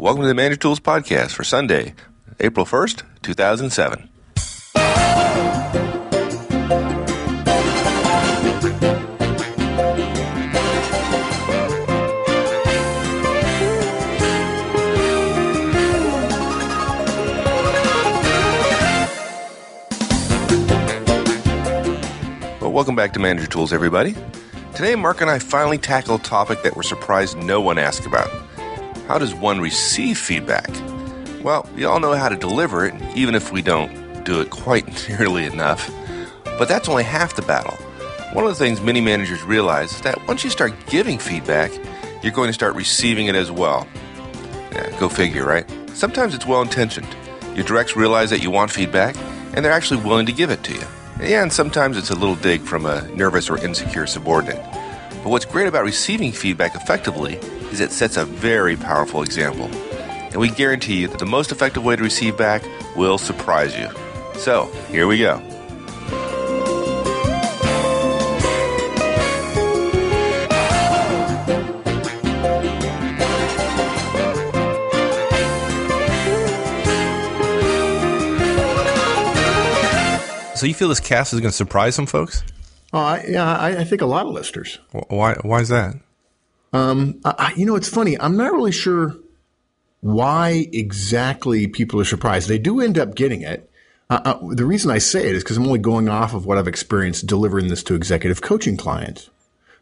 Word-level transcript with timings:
Welcome 0.00 0.22
to 0.22 0.28
the 0.28 0.34
Manager 0.34 0.56
Tools 0.56 0.80
Podcast 0.80 1.32
for 1.32 1.44
Sunday, 1.44 1.92
April 2.40 2.64
1st, 2.64 3.02
2007. 3.20 4.08
Well, 22.58 22.72
welcome 22.72 22.96
back 22.96 23.12
to 23.12 23.18
Manager 23.20 23.46
Tools, 23.46 23.74
everybody. 23.74 24.14
Today, 24.74 24.94
Mark 24.94 25.20
and 25.20 25.28
I 25.28 25.38
finally 25.38 25.76
tackle 25.76 26.14
a 26.14 26.20
topic 26.20 26.62
that 26.62 26.74
we're 26.74 26.84
surprised 26.84 27.36
no 27.36 27.60
one 27.60 27.76
asked 27.76 28.06
about. 28.06 28.30
How 29.10 29.18
does 29.18 29.34
one 29.34 29.60
receive 29.60 30.18
feedback? 30.18 30.70
Well, 31.42 31.68
we 31.74 31.84
all 31.84 31.98
know 31.98 32.12
how 32.12 32.28
to 32.28 32.36
deliver 32.36 32.86
it, 32.86 32.94
even 33.16 33.34
if 33.34 33.50
we 33.50 33.60
don't 33.60 34.22
do 34.22 34.40
it 34.40 34.50
quite 34.50 35.08
nearly 35.08 35.46
enough. 35.46 35.90
But 36.44 36.68
that's 36.68 36.88
only 36.88 37.02
half 37.02 37.34
the 37.34 37.42
battle. 37.42 37.74
One 38.34 38.44
of 38.44 38.50
the 38.50 38.54
things 38.54 38.80
many 38.80 39.00
managers 39.00 39.42
realize 39.42 39.94
is 39.94 40.00
that 40.02 40.28
once 40.28 40.44
you 40.44 40.50
start 40.50 40.74
giving 40.86 41.18
feedback, 41.18 41.72
you're 42.22 42.32
going 42.32 42.50
to 42.50 42.52
start 42.52 42.76
receiving 42.76 43.26
it 43.26 43.34
as 43.34 43.50
well. 43.50 43.84
Yeah, 44.70 44.96
go 45.00 45.08
figure, 45.08 45.44
right? 45.44 45.68
Sometimes 45.92 46.32
it's 46.32 46.46
well 46.46 46.62
intentioned. 46.62 47.08
Your 47.56 47.64
directs 47.64 47.96
realize 47.96 48.30
that 48.30 48.44
you 48.44 48.52
want 48.52 48.70
feedback, 48.70 49.16
and 49.54 49.64
they're 49.64 49.72
actually 49.72 50.04
willing 50.04 50.26
to 50.26 50.32
give 50.32 50.50
it 50.50 50.62
to 50.62 50.72
you. 50.72 50.86
Yeah, 51.20 51.42
and 51.42 51.52
sometimes 51.52 51.96
it's 51.96 52.10
a 52.10 52.14
little 52.14 52.36
dig 52.36 52.60
from 52.60 52.86
a 52.86 53.08
nervous 53.08 53.50
or 53.50 53.58
insecure 53.58 54.06
subordinate. 54.06 54.62
But 55.24 55.30
what's 55.30 55.46
great 55.46 55.66
about 55.66 55.82
receiving 55.82 56.30
feedback 56.30 56.76
effectively 56.76 57.40
is 57.70 57.80
it 57.80 57.92
sets 57.92 58.16
a 58.16 58.24
very 58.24 58.76
powerful 58.76 59.22
example. 59.22 59.66
And 60.30 60.36
we 60.36 60.50
guarantee 60.50 61.00
you 61.00 61.08
that 61.08 61.18
the 61.18 61.26
most 61.26 61.52
effective 61.52 61.84
way 61.84 61.96
to 61.96 62.02
receive 62.02 62.36
back 62.36 62.62
will 62.96 63.18
surprise 63.18 63.76
you. 63.76 63.88
So, 64.38 64.66
here 64.90 65.06
we 65.06 65.18
go. 65.18 65.42
So 80.60 80.66
you 80.66 80.74
feel 80.74 80.88
this 80.88 81.00
cast 81.00 81.32
is 81.32 81.40
going 81.40 81.50
to 81.50 81.56
surprise 81.56 81.94
some 81.94 82.04
folks? 82.04 82.42
Oh, 82.92 82.98
I, 82.98 83.24
yeah, 83.26 83.56
I, 83.56 83.78
I 83.78 83.84
think 83.84 84.02
a 84.02 84.06
lot 84.06 84.26
of 84.26 84.34
listers. 84.34 84.78
Why? 85.08 85.34
Why 85.36 85.60
is 85.60 85.70
that? 85.70 85.94
Um, 86.72 87.20
I, 87.24 87.52
you 87.56 87.66
know, 87.66 87.76
it's 87.76 87.88
funny. 87.88 88.18
I'm 88.18 88.36
not 88.36 88.52
really 88.52 88.72
sure 88.72 89.16
why 90.00 90.68
exactly 90.72 91.66
people 91.66 92.00
are 92.00 92.04
surprised. 92.04 92.48
They 92.48 92.58
do 92.58 92.80
end 92.80 92.98
up 92.98 93.14
getting 93.14 93.42
it. 93.42 93.70
Uh, 94.08 94.20
uh, 94.24 94.54
the 94.54 94.64
reason 94.64 94.90
I 94.90 94.98
say 94.98 95.28
it 95.28 95.36
is 95.36 95.44
because 95.44 95.56
I'm 95.56 95.66
only 95.66 95.78
going 95.78 96.08
off 96.08 96.34
of 96.34 96.46
what 96.46 96.58
I've 96.58 96.68
experienced 96.68 97.26
delivering 97.26 97.68
this 97.68 97.82
to 97.84 97.94
executive 97.94 98.40
coaching 98.40 98.76
clients. 98.76 99.30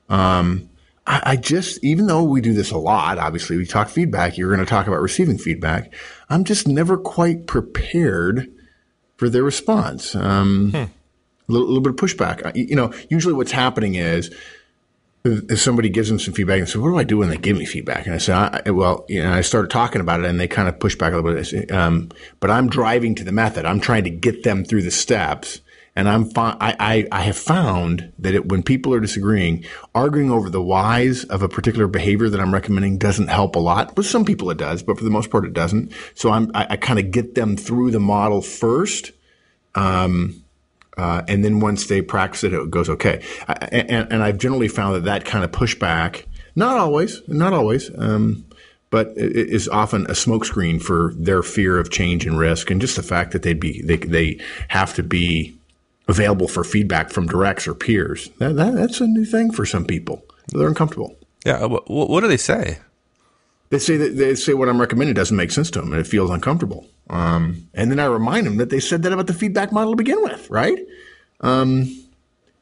Um, 0.09 0.69
I, 1.07 1.23
I 1.25 1.37
just, 1.37 1.83
even 1.83 2.07
though 2.07 2.23
we 2.23 2.41
do 2.41 2.53
this 2.53 2.71
a 2.71 2.79
lot, 2.79 3.19
obviously 3.19 3.57
we 3.57 3.65
talk 3.65 3.89
feedback. 3.89 4.37
You're 4.37 4.55
going 4.55 4.65
to 4.65 4.71
talk 4.71 4.87
about 4.87 5.01
receiving 5.01 5.39
feedback. 5.39 5.95
I'm 6.29 6.45
just 6.45 6.69
never 6.69 6.99
quite 6.99 7.47
prepared 7.47 8.53
for 9.17 9.29
their 9.29 9.43
response. 9.43 10.15
Um, 10.15 10.71
hmm. 10.71 10.77
a, 10.77 10.91
little, 11.49 11.67
little, 11.69 11.81
bit 11.81 11.91
of 11.93 11.97
pushback. 11.97 12.55
You 12.55 12.77
know, 12.77 12.93
usually 13.09 13.35
what's 13.35 13.53
happening 13.53 13.95
is 13.95 14.35
if 15.49 15.61
somebody 15.61 15.89
gives 15.89 16.09
them 16.09 16.19
some 16.19 16.35
feedback 16.35 16.59
and 16.59 16.69
says, 16.69 16.79
"What 16.79 16.91
do 16.91 16.99
I 16.99 17.05
do 17.05 17.19
when 17.19 17.29
they 17.29 17.37
give 17.37 17.57
me 17.57 17.65
feedback?" 17.65 18.07
and 18.07 18.15
I 18.15 18.19
say, 18.19 18.33
I, 18.33 18.71
"Well, 18.71 19.05
you 19.09 19.23
know," 19.23 19.33
I 19.33 19.41
started 19.41 19.71
talking 19.71 20.01
about 20.01 20.21
it, 20.21 20.27
and 20.27 20.39
they 20.39 20.49
kind 20.49 20.69
of 20.69 20.79
push 20.81 20.97
back 20.97 21.13
a 21.13 21.17
little 21.17 21.35
bit. 21.35 21.45
Say, 21.45 21.67
um, 21.67 22.11
but 22.41 22.51
I'm 22.51 22.69
driving 22.69 23.15
to 23.17 23.25
the 23.25 23.33
method. 23.33 23.65
I'm 23.65 23.81
trying 23.81 24.05
to 24.05 24.11
get 24.11 24.43
them 24.43 24.65
through 24.65 24.83
the 24.83 24.91
steps. 24.91 25.61
And 25.97 26.09
I'm 26.09 26.31
fi- 26.31 26.57
I, 26.61 26.77
I, 26.79 27.09
I 27.11 27.21
have 27.23 27.37
found 27.37 28.13
that 28.21 28.33
it, 28.33 28.47
when 28.47 28.63
people 28.63 28.95
are 28.95 29.01
disagreeing, 29.01 29.65
arguing 29.97 30.31
over 30.31 30.49
the 30.49 30.63
whys 30.63 31.25
of 31.25 31.43
a 31.43 31.49
particular 31.49 31.89
behavior 31.89 32.29
that 32.29 32.39
I'm 32.39 32.55
recommending 32.55 32.99
doesn't 32.99 33.27
help 33.27 33.57
a 33.57 33.59
lot. 33.59 33.97
With 33.97 34.07
some 34.07 34.25
people 34.25 34.49
it 34.51 34.59
does, 34.59 34.81
but 34.85 34.97
for 34.97 35.03
the 35.03 35.11
most 35.11 35.29
part 35.29 35.45
it 35.45 35.55
doesn't. 35.55 35.93
So 36.15 36.31
I'm, 36.31 36.53
I, 36.55 36.69
I 36.71 36.77
kind 36.77 37.01
of 37.01 37.11
get 37.11 37.35
them 37.35 37.57
through 37.57 37.91
the 37.91 37.99
model 37.99 38.43
first. 38.43 39.11
Um, 39.75 40.45
uh, 40.99 41.23
and 41.29 41.45
then 41.45 41.61
once 41.61 41.87
they 41.87 42.03
practice 42.03 42.45
it, 42.45 42.53
it 42.53 42.71
goes 42.71 42.89
okay. 42.91 43.25
I, 43.47 43.53
and, 43.73 44.13
and, 44.13 44.23
I've 44.23 44.39
generally 44.39 44.69
found 44.69 44.97
that 44.97 45.05
that 45.05 45.25
kind 45.25 45.45
of 45.45 45.53
pushback, 45.53 46.25
not 46.57 46.77
always, 46.77 47.23
not 47.29 47.53
always, 47.53 47.91
um, 47.97 48.45
but 48.91 49.13
is 49.17 49.69
often 49.69 50.07
a 50.07 50.13
smokescreen 50.13 50.83
for 50.83 51.13
their 51.15 51.43
fear 51.43 51.79
of 51.79 51.91
change 51.91 52.27
and 52.27 52.39
risk, 52.39 52.71
and 52.71 52.81
just 52.81 52.97
the 52.97 53.03
fact 53.03 53.31
that 53.33 53.43
they'd 53.43 53.61
be 53.61 53.81
they 53.83 53.97
they 53.97 54.41
have 54.69 54.95
to 54.95 55.03
be 55.03 55.57
available 56.09 56.49
for 56.49 56.65
feedback 56.65 57.11
from 57.11 57.27
directs 57.27 57.69
or 57.69 57.75
peers. 57.75 58.31
That, 58.39 58.57
that, 58.57 58.75
that's 58.75 59.01
a 59.01 59.07
new 59.07 59.25
thing 59.25 59.53
for 59.53 59.67
some 59.67 59.85
people. 59.85 60.25
They're 60.49 60.67
uncomfortable. 60.67 61.17
Yeah. 61.45 61.65
What, 61.67 61.89
what 61.89 62.21
do 62.21 62.29
they 62.29 62.39
say? 62.39 62.79
They 63.71 63.79
say 63.79 63.99
that 63.99 64.17
they 64.17 64.35
say 64.35 64.55
what 64.55 64.71
I'm 64.71 64.81
recommending 64.81 65.15
doesn't 65.15 65.37
make 65.37 65.51
sense 65.51 65.71
to 65.73 65.81
them 65.81 65.93
and 65.93 66.01
it 66.01 66.07
feels 66.07 66.31
uncomfortable. 66.31 66.87
Um, 67.11 67.69
and 67.75 67.91
then 67.91 67.99
I 67.99 68.05
remind 68.07 68.47
them 68.47 68.59
that 68.59 68.71
they 68.71 68.81
said 68.81 69.03
that 69.03 69.13
about 69.13 69.27
the 69.27 69.35
feedback 69.35 69.73
model 69.73 69.93
to 69.93 69.97
begin 69.97 70.23
with, 70.23 70.49
right? 70.51 70.79
Um, 71.41 72.05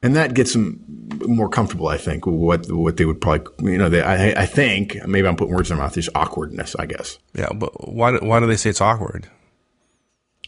and 0.03 0.15
that 0.15 0.35
gets 0.35 0.53
them 0.53 0.85
more 1.27 1.49
comfortable, 1.49 1.89
I 1.89 1.97
think, 1.97 2.27
what 2.27 2.71
what 2.71 2.97
they 2.97 3.05
would 3.05 3.21
probably, 3.21 3.73
you 3.73 3.79
know, 3.79 3.89
they, 3.89 4.03
I, 4.03 4.43
I 4.43 4.47
think 4.47 4.97
maybe 5.07 5.27
I'm 5.27 5.37
putting 5.37 5.55
words 5.55 5.71
in 5.71 5.77
their 5.77 5.85
mouth. 5.85 5.95
There's 5.95 6.09
awkwardness, 6.15 6.77
I 6.77 6.87
guess. 6.87 7.19
Yeah, 7.35 7.49
but 7.53 7.93
why 7.93 8.17
why 8.19 8.41
do 8.41 8.47
they 8.47 8.57
say 8.57 8.71
it's 8.71 8.81
awkward? 8.81 9.29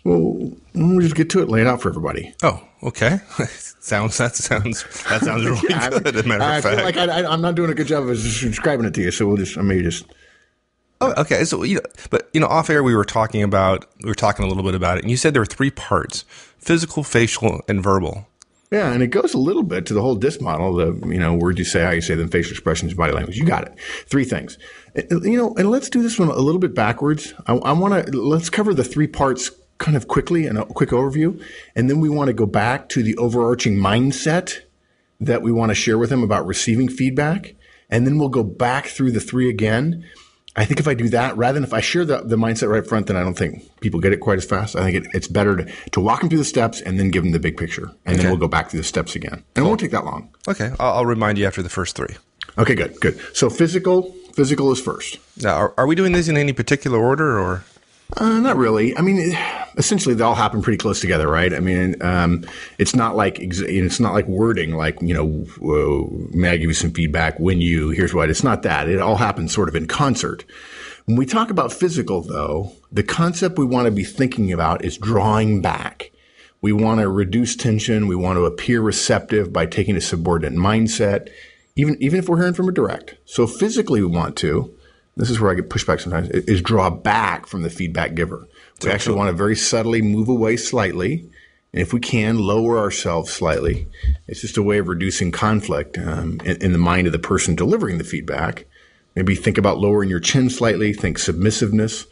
Well, 0.04 0.52
we'll 0.74 1.00
just 1.00 1.16
get 1.16 1.28
to 1.30 1.42
it, 1.42 1.48
lay 1.48 1.60
it 1.60 1.66
out 1.66 1.82
for 1.82 1.88
everybody. 1.88 2.34
Oh, 2.42 2.62
okay. 2.82 3.18
sounds 3.80 4.16
that 4.18 4.36
sounds 4.36 4.84
that 5.08 5.22
sounds 5.22 5.44
really 5.44 5.60
yeah, 5.68 5.90
good. 5.90 6.06
As 6.06 6.24
a 6.24 6.28
matter 6.28 6.44
I, 6.44 6.56
of 6.58 6.62
fact, 6.62 6.82
like 6.82 6.96
I, 6.96 7.32
am 7.32 7.40
not 7.40 7.54
doing 7.54 7.70
a 7.70 7.74
good 7.74 7.88
job 7.88 8.04
of 8.04 8.16
describing 8.16 8.86
it 8.86 8.94
to 8.94 9.02
you, 9.02 9.10
so 9.10 9.26
we'll 9.26 9.38
just 9.38 9.58
I 9.58 9.62
may 9.62 9.82
just. 9.82 10.06
Oh, 11.00 11.14
okay. 11.18 11.44
So 11.44 11.62
you 11.62 11.76
know, 11.76 11.82
but 12.10 12.28
you 12.32 12.40
know, 12.40 12.46
off 12.46 12.70
air 12.70 12.82
we 12.82 12.94
were 12.94 13.04
talking 13.04 13.42
about 13.42 13.86
we 14.02 14.08
were 14.08 14.14
talking 14.14 14.44
a 14.44 14.48
little 14.48 14.64
bit 14.64 14.74
about 14.74 14.98
it, 14.98 15.04
and 15.04 15.10
you 15.10 15.16
said 15.16 15.34
there 15.34 15.42
were 15.42 15.46
three 15.46 15.70
parts: 15.70 16.24
physical, 16.58 17.02
facial, 17.02 17.60
and 17.68 17.82
verbal. 17.82 18.26
Yeah, 18.70 18.92
and 18.92 19.02
it 19.02 19.06
goes 19.06 19.32
a 19.32 19.38
little 19.38 19.62
bit 19.62 19.86
to 19.86 19.94
the 19.94 20.02
whole 20.02 20.14
DISC 20.14 20.42
model, 20.42 20.74
the, 20.74 20.92
you 21.06 21.18
know, 21.18 21.32
words 21.32 21.58
you 21.58 21.64
say, 21.64 21.82
how 21.82 21.90
you 21.90 22.02
say 22.02 22.14
them, 22.14 22.28
facial 22.28 22.52
expressions, 22.52 22.92
body 22.92 23.14
language. 23.14 23.38
You 23.38 23.46
got 23.46 23.64
it. 23.64 23.74
Three 24.06 24.24
things. 24.24 24.58
You 24.94 25.38
know, 25.38 25.54
and 25.56 25.70
let's 25.70 25.88
do 25.88 26.02
this 26.02 26.18
one 26.18 26.28
a 26.28 26.36
little 26.36 26.58
bit 26.58 26.74
backwards. 26.74 27.32
I, 27.46 27.54
I 27.54 27.72
want 27.72 28.06
to, 28.06 28.20
let's 28.20 28.50
cover 28.50 28.74
the 28.74 28.84
three 28.84 29.06
parts 29.06 29.50
kind 29.78 29.96
of 29.96 30.06
quickly 30.06 30.46
and 30.46 30.58
a 30.58 30.66
quick 30.66 30.90
overview. 30.90 31.42
And 31.74 31.88
then 31.88 32.00
we 32.00 32.10
want 32.10 32.28
to 32.28 32.34
go 32.34 32.44
back 32.44 32.90
to 32.90 33.02
the 33.02 33.16
overarching 33.16 33.76
mindset 33.76 34.60
that 35.18 35.40
we 35.40 35.50
want 35.50 35.70
to 35.70 35.74
share 35.74 35.96
with 35.96 36.10
them 36.10 36.22
about 36.22 36.46
receiving 36.46 36.90
feedback. 36.90 37.54
And 37.88 38.06
then 38.06 38.18
we'll 38.18 38.28
go 38.28 38.42
back 38.42 38.86
through 38.86 39.12
the 39.12 39.20
three 39.20 39.48
again. 39.48 40.04
I 40.58 40.64
think 40.64 40.80
if 40.80 40.88
I 40.88 40.94
do 40.94 41.08
that, 41.10 41.36
rather 41.36 41.54
than 41.54 41.62
if 41.62 41.72
I 41.72 41.80
share 41.80 42.04
the, 42.04 42.18
the 42.18 42.34
mindset 42.34 42.68
right 42.68 42.84
front, 42.84 43.06
then 43.06 43.16
I 43.16 43.20
don't 43.20 43.38
think 43.38 43.62
people 43.80 44.00
get 44.00 44.12
it 44.12 44.16
quite 44.16 44.38
as 44.38 44.44
fast. 44.44 44.74
I 44.74 44.82
think 44.82 45.06
it, 45.06 45.10
it's 45.14 45.28
better 45.28 45.56
to, 45.56 45.72
to 45.92 46.00
walk 46.00 46.18
them 46.18 46.28
through 46.28 46.38
the 46.38 46.44
steps 46.44 46.80
and 46.80 46.98
then 46.98 47.10
give 47.10 47.22
them 47.22 47.30
the 47.30 47.38
big 47.38 47.56
picture. 47.56 47.92
And 48.04 48.14
okay. 48.14 48.16
then 48.16 48.26
we'll 48.26 48.40
go 48.40 48.48
back 48.48 48.70
through 48.70 48.80
the 48.80 48.84
steps 48.84 49.14
again. 49.14 49.34
And 49.34 49.44
cool. 49.54 49.64
it 49.64 49.68
won't 49.68 49.80
take 49.80 49.92
that 49.92 50.04
long. 50.04 50.34
Okay. 50.48 50.72
I'll, 50.80 50.94
I'll, 50.94 51.06
remind 51.06 51.38
you 51.38 51.46
after 51.46 51.62
the 51.62 51.68
first 51.68 51.94
three. 51.94 52.16
Okay, 52.58 52.74
good, 52.74 53.00
good. 53.00 53.20
So 53.36 53.48
physical, 53.48 54.10
physical 54.32 54.72
is 54.72 54.80
first. 54.80 55.20
Now, 55.40 55.54
are, 55.54 55.74
are 55.78 55.86
we 55.86 55.94
doing 55.94 56.10
these 56.10 56.28
in 56.28 56.36
any 56.36 56.52
particular 56.52 56.98
order 56.98 57.38
or? 57.38 57.62
Uh, 58.16 58.40
not 58.40 58.56
really. 58.56 58.96
I 58.96 59.02
mean, 59.02 59.36
essentially, 59.76 60.14
they 60.14 60.24
all 60.24 60.34
happen 60.34 60.62
pretty 60.62 60.78
close 60.78 61.00
together, 61.00 61.28
right? 61.28 61.52
I 61.52 61.60
mean, 61.60 62.00
um, 62.00 62.44
it's 62.78 62.96
not 62.96 63.16
like 63.16 63.38
it's 63.38 64.00
not 64.00 64.14
like 64.14 64.26
wording, 64.26 64.72
like 64.74 65.00
you 65.02 65.12
know, 65.12 66.08
may 66.32 66.50
I 66.50 66.56
give 66.56 66.70
you 66.70 66.74
some 66.74 66.92
feedback 66.92 67.38
when 67.38 67.60
you 67.60 67.90
here's 67.90 68.14
what. 68.14 68.30
It's 68.30 68.42
not 68.42 68.62
that. 68.62 68.88
It 68.88 69.00
all 69.00 69.16
happens 69.16 69.52
sort 69.52 69.68
of 69.68 69.76
in 69.76 69.86
concert. 69.86 70.44
When 71.04 71.16
we 71.16 71.26
talk 71.26 71.50
about 71.50 71.72
physical, 71.72 72.22
though, 72.22 72.72
the 72.90 73.02
concept 73.02 73.58
we 73.58 73.66
want 73.66 73.86
to 73.86 73.90
be 73.90 74.04
thinking 74.04 74.52
about 74.52 74.84
is 74.84 74.96
drawing 74.96 75.60
back. 75.60 76.10
We 76.60 76.72
want 76.72 77.00
to 77.00 77.08
reduce 77.08 77.56
tension. 77.56 78.08
We 78.08 78.16
want 78.16 78.36
to 78.36 78.46
appear 78.46 78.80
receptive 78.80 79.52
by 79.52 79.66
taking 79.66 79.96
a 79.96 80.00
subordinate 80.00 80.58
mindset, 80.58 81.28
even 81.76 81.96
even 82.00 82.18
if 82.18 82.28
we're 82.28 82.38
hearing 82.38 82.54
from 82.54 82.70
a 82.70 82.72
direct. 82.72 83.16
So 83.26 83.46
physically, 83.46 84.00
we 84.00 84.08
want 84.08 84.34
to 84.38 84.74
this 85.18 85.30
is 85.30 85.40
where 85.40 85.50
I 85.50 85.54
get 85.54 85.68
pushback 85.68 86.00
sometimes, 86.00 86.28
is 86.30 86.62
draw 86.62 86.90
back 86.90 87.46
from 87.46 87.62
the 87.62 87.70
feedback 87.70 88.14
giver. 88.14 88.48
We 88.82 88.90
actually 88.90 89.16
want 89.16 89.28
to 89.28 89.36
very 89.36 89.56
subtly 89.56 90.00
move 90.00 90.28
away 90.28 90.56
slightly. 90.56 91.28
And 91.72 91.82
if 91.82 91.92
we 91.92 92.00
can, 92.00 92.38
lower 92.38 92.78
ourselves 92.78 93.32
slightly. 93.32 93.88
It's 94.28 94.40
just 94.40 94.56
a 94.56 94.62
way 94.62 94.78
of 94.78 94.88
reducing 94.88 95.32
conflict 95.32 95.98
um, 95.98 96.40
in, 96.44 96.62
in 96.62 96.72
the 96.72 96.78
mind 96.78 97.08
of 97.08 97.12
the 97.12 97.18
person 97.18 97.56
delivering 97.56 97.98
the 97.98 98.04
feedback. 98.04 98.66
Maybe 99.16 99.34
think 99.34 99.58
about 99.58 99.78
lowering 99.78 100.08
your 100.08 100.20
chin 100.20 100.48
slightly, 100.48 100.92
think 100.92 101.18
submissiveness. 101.18 102.06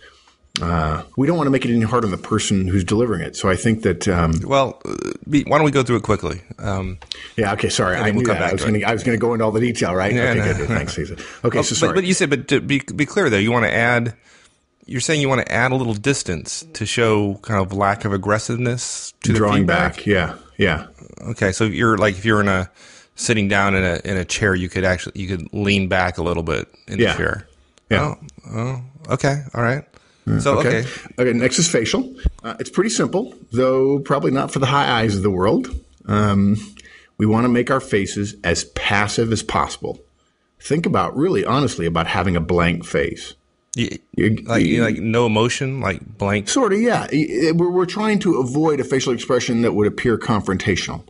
Uh, 0.62 1.02
we 1.16 1.26
don't 1.26 1.36
want 1.36 1.46
to 1.46 1.50
make 1.50 1.64
it 1.64 1.70
any 1.70 1.82
harder 1.82 2.06
on 2.06 2.10
the 2.10 2.18
person 2.18 2.66
who's 2.66 2.84
delivering 2.84 3.20
it. 3.20 3.36
So 3.36 3.48
I 3.50 3.56
think 3.56 3.82
that. 3.82 4.08
Um, 4.08 4.32
well, 4.42 4.80
uh, 4.84 4.94
why 5.26 5.58
don't 5.58 5.64
we 5.64 5.70
go 5.70 5.82
through 5.82 5.96
it 5.96 6.02
quickly? 6.02 6.40
Um, 6.58 6.98
yeah. 7.36 7.52
Okay. 7.52 7.68
Sorry. 7.68 7.96
I, 7.96 8.10
we'll 8.10 8.14
knew 8.14 8.24
that. 8.24 8.42
I 8.42 8.52
was 8.52 8.62
going 8.62 8.74
to. 8.74 8.82
I 8.84 8.92
was 8.92 9.02
going 9.02 9.16
to 9.16 9.20
go 9.20 9.34
into 9.34 9.44
all 9.44 9.52
the 9.52 9.60
detail, 9.60 9.94
right? 9.94 10.14
Yeah, 10.14 10.30
okay. 10.30 10.38
No. 10.38 10.56
Good. 10.56 10.68
Thanks, 10.68 10.96
Lisa. 10.96 11.16
Okay. 11.44 11.62
so 11.62 11.74
sorry. 11.74 11.90
But, 11.92 11.96
but, 11.96 12.04
you 12.04 12.14
said, 12.14 12.30
but 12.30 12.48
to 12.48 12.60
be 12.60 12.80
be 12.80 13.06
clear 13.06 13.28
though, 13.28 13.36
you 13.36 13.52
want 13.52 13.64
to 13.66 13.74
add 13.74 14.14
you're 14.86 15.00
saying 15.00 15.20
you 15.20 15.28
want 15.28 15.44
to 15.44 15.52
add 15.52 15.72
a 15.72 15.74
little 15.74 15.94
distance 15.94 16.64
to 16.74 16.86
show 16.86 17.34
kind 17.42 17.60
of 17.60 17.72
lack 17.72 18.04
of 18.04 18.12
aggressiveness 18.12 19.12
to 19.24 19.32
Drawing 19.32 19.66
back. 19.66 20.06
Yeah. 20.06 20.36
Yeah. 20.56 20.86
Okay, 21.20 21.52
so 21.52 21.64
if 21.64 21.74
you're 21.74 21.98
like 21.98 22.14
if 22.16 22.24
you're 22.24 22.40
in 22.40 22.48
a 22.48 22.70
sitting 23.16 23.48
down 23.48 23.74
in 23.74 23.84
a 23.84 24.00
in 24.04 24.16
a 24.16 24.24
chair, 24.24 24.54
you 24.54 24.68
could 24.68 24.84
actually 24.84 25.20
you 25.20 25.28
could 25.28 25.52
lean 25.52 25.88
back 25.88 26.18
a 26.18 26.22
little 26.22 26.42
bit 26.42 26.68
in 26.86 26.98
Yeah. 26.98 27.12
the 27.12 27.18
chair. 27.18 27.48
Yeah. 27.90 28.14
Oh, 28.14 28.16
oh, 28.54 28.82
okay, 29.14 29.42
all 29.54 29.62
right. 29.62 29.84
So 30.40 30.58
Okay. 30.58 30.80
okay, 30.80 30.88
Okay. 31.18 31.32
Next 31.32 31.58
is 31.58 31.68
facial. 31.68 32.12
Uh, 32.42 32.54
it's 32.58 32.70
pretty 32.70 32.90
simple, 32.90 33.32
though 33.52 34.00
probably 34.00 34.32
not 34.32 34.50
for 34.50 34.58
the 34.58 34.66
high 34.66 35.02
I's 35.02 35.16
of 35.16 35.22
the 35.22 35.30
world. 35.30 35.68
Um, 36.06 36.56
we 37.18 37.26
want 37.26 37.44
to 37.44 37.48
make 37.48 37.70
our 37.70 37.80
faces 37.80 38.34
as 38.44 38.64
passive 38.64 39.30
as 39.32 39.42
possible. 39.42 40.00
Think 40.60 40.84
about 40.84 41.16
really 41.16 41.44
honestly 41.44 41.86
about 41.86 42.06
having 42.08 42.34
a 42.36 42.40
blank 42.40 42.84
face. 42.84 43.34
You- 43.76 43.98
You- 44.16 44.36
like 44.46 44.64
you- 44.64 44.82
like 44.82 44.96
no 44.98 45.26
emotion, 45.26 45.80
like 45.80 46.00
blank. 46.18 46.48
Sort 46.48 46.72
of, 46.72 46.80
yeah. 46.80 47.06
I- 47.12 47.48
I- 47.48 47.52
We're, 47.52 47.70
we're 47.70 47.86
trying 47.86 48.18
to 48.20 48.38
avoid 48.38 48.80
a 48.80 48.84
facial 48.84 49.12
expression 49.12 49.62
that 49.62 49.74
would 49.74 49.86
appear 49.86 50.18
confrontational. 50.18 51.02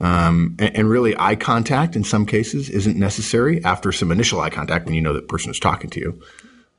Um, 0.00 0.56
and, 0.58 0.76
and 0.76 0.90
really, 0.90 1.14
eye 1.18 1.36
contact 1.36 1.94
in 1.96 2.04
some 2.04 2.26
cases 2.26 2.68
isn't 2.68 2.98
necessary 2.98 3.64
after 3.64 3.92
some 3.92 4.10
initial 4.10 4.40
eye 4.40 4.50
contact 4.50 4.86
when 4.86 4.94
you 4.94 5.00
know 5.00 5.14
that 5.14 5.28
person 5.28 5.50
is 5.50 5.58
talking 5.60 5.88
to 5.90 6.00
you. 6.00 6.20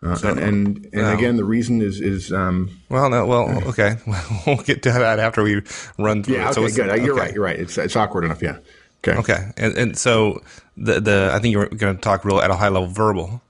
Uh, 0.06 0.18
and 0.24 0.40
and, 0.40 0.90
and 0.94 1.18
again, 1.18 1.36
the 1.36 1.44
reason 1.44 1.82
is 1.82 2.00
is 2.00 2.32
um, 2.32 2.70
Well, 2.90 3.10
no, 3.10 3.26
well, 3.26 3.64
okay, 3.70 3.98
we'll 4.48 4.58
get 4.58 4.84
to 4.84 4.92
that 4.92 5.20
after 5.20 5.42
we 5.44 5.62
run 5.98 6.24
through. 6.24 6.36
yeah, 6.36 6.50
it. 6.50 6.54
So 6.54 6.62
okay, 6.64 6.72
it's- 6.74 6.76
good. 6.76 7.04
You're 7.04 7.14
okay. 7.14 7.22
right. 7.22 7.34
You're 7.34 7.44
right. 7.44 7.60
It's 7.60 7.78
it's 7.78 7.96
awkward 7.96 8.26
enough. 8.26 8.42
Yeah. 8.42 8.58
Okay. 9.08 9.18
Okay, 9.20 9.52
and 9.58 9.78
and 9.78 9.98
so 9.98 10.42
the 10.78 11.00
the 11.00 11.32
I 11.34 11.40
think 11.40 11.54
you're 11.54 11.68
going 11.68 11.96
to 11.96 12.02
talk 12.02 12.26
real 12.26 12.40
at 12.40 12.52
a 12.52 12.56
high 12.56 12.70
level 12.70 12.88
verbal. 12.88 13.42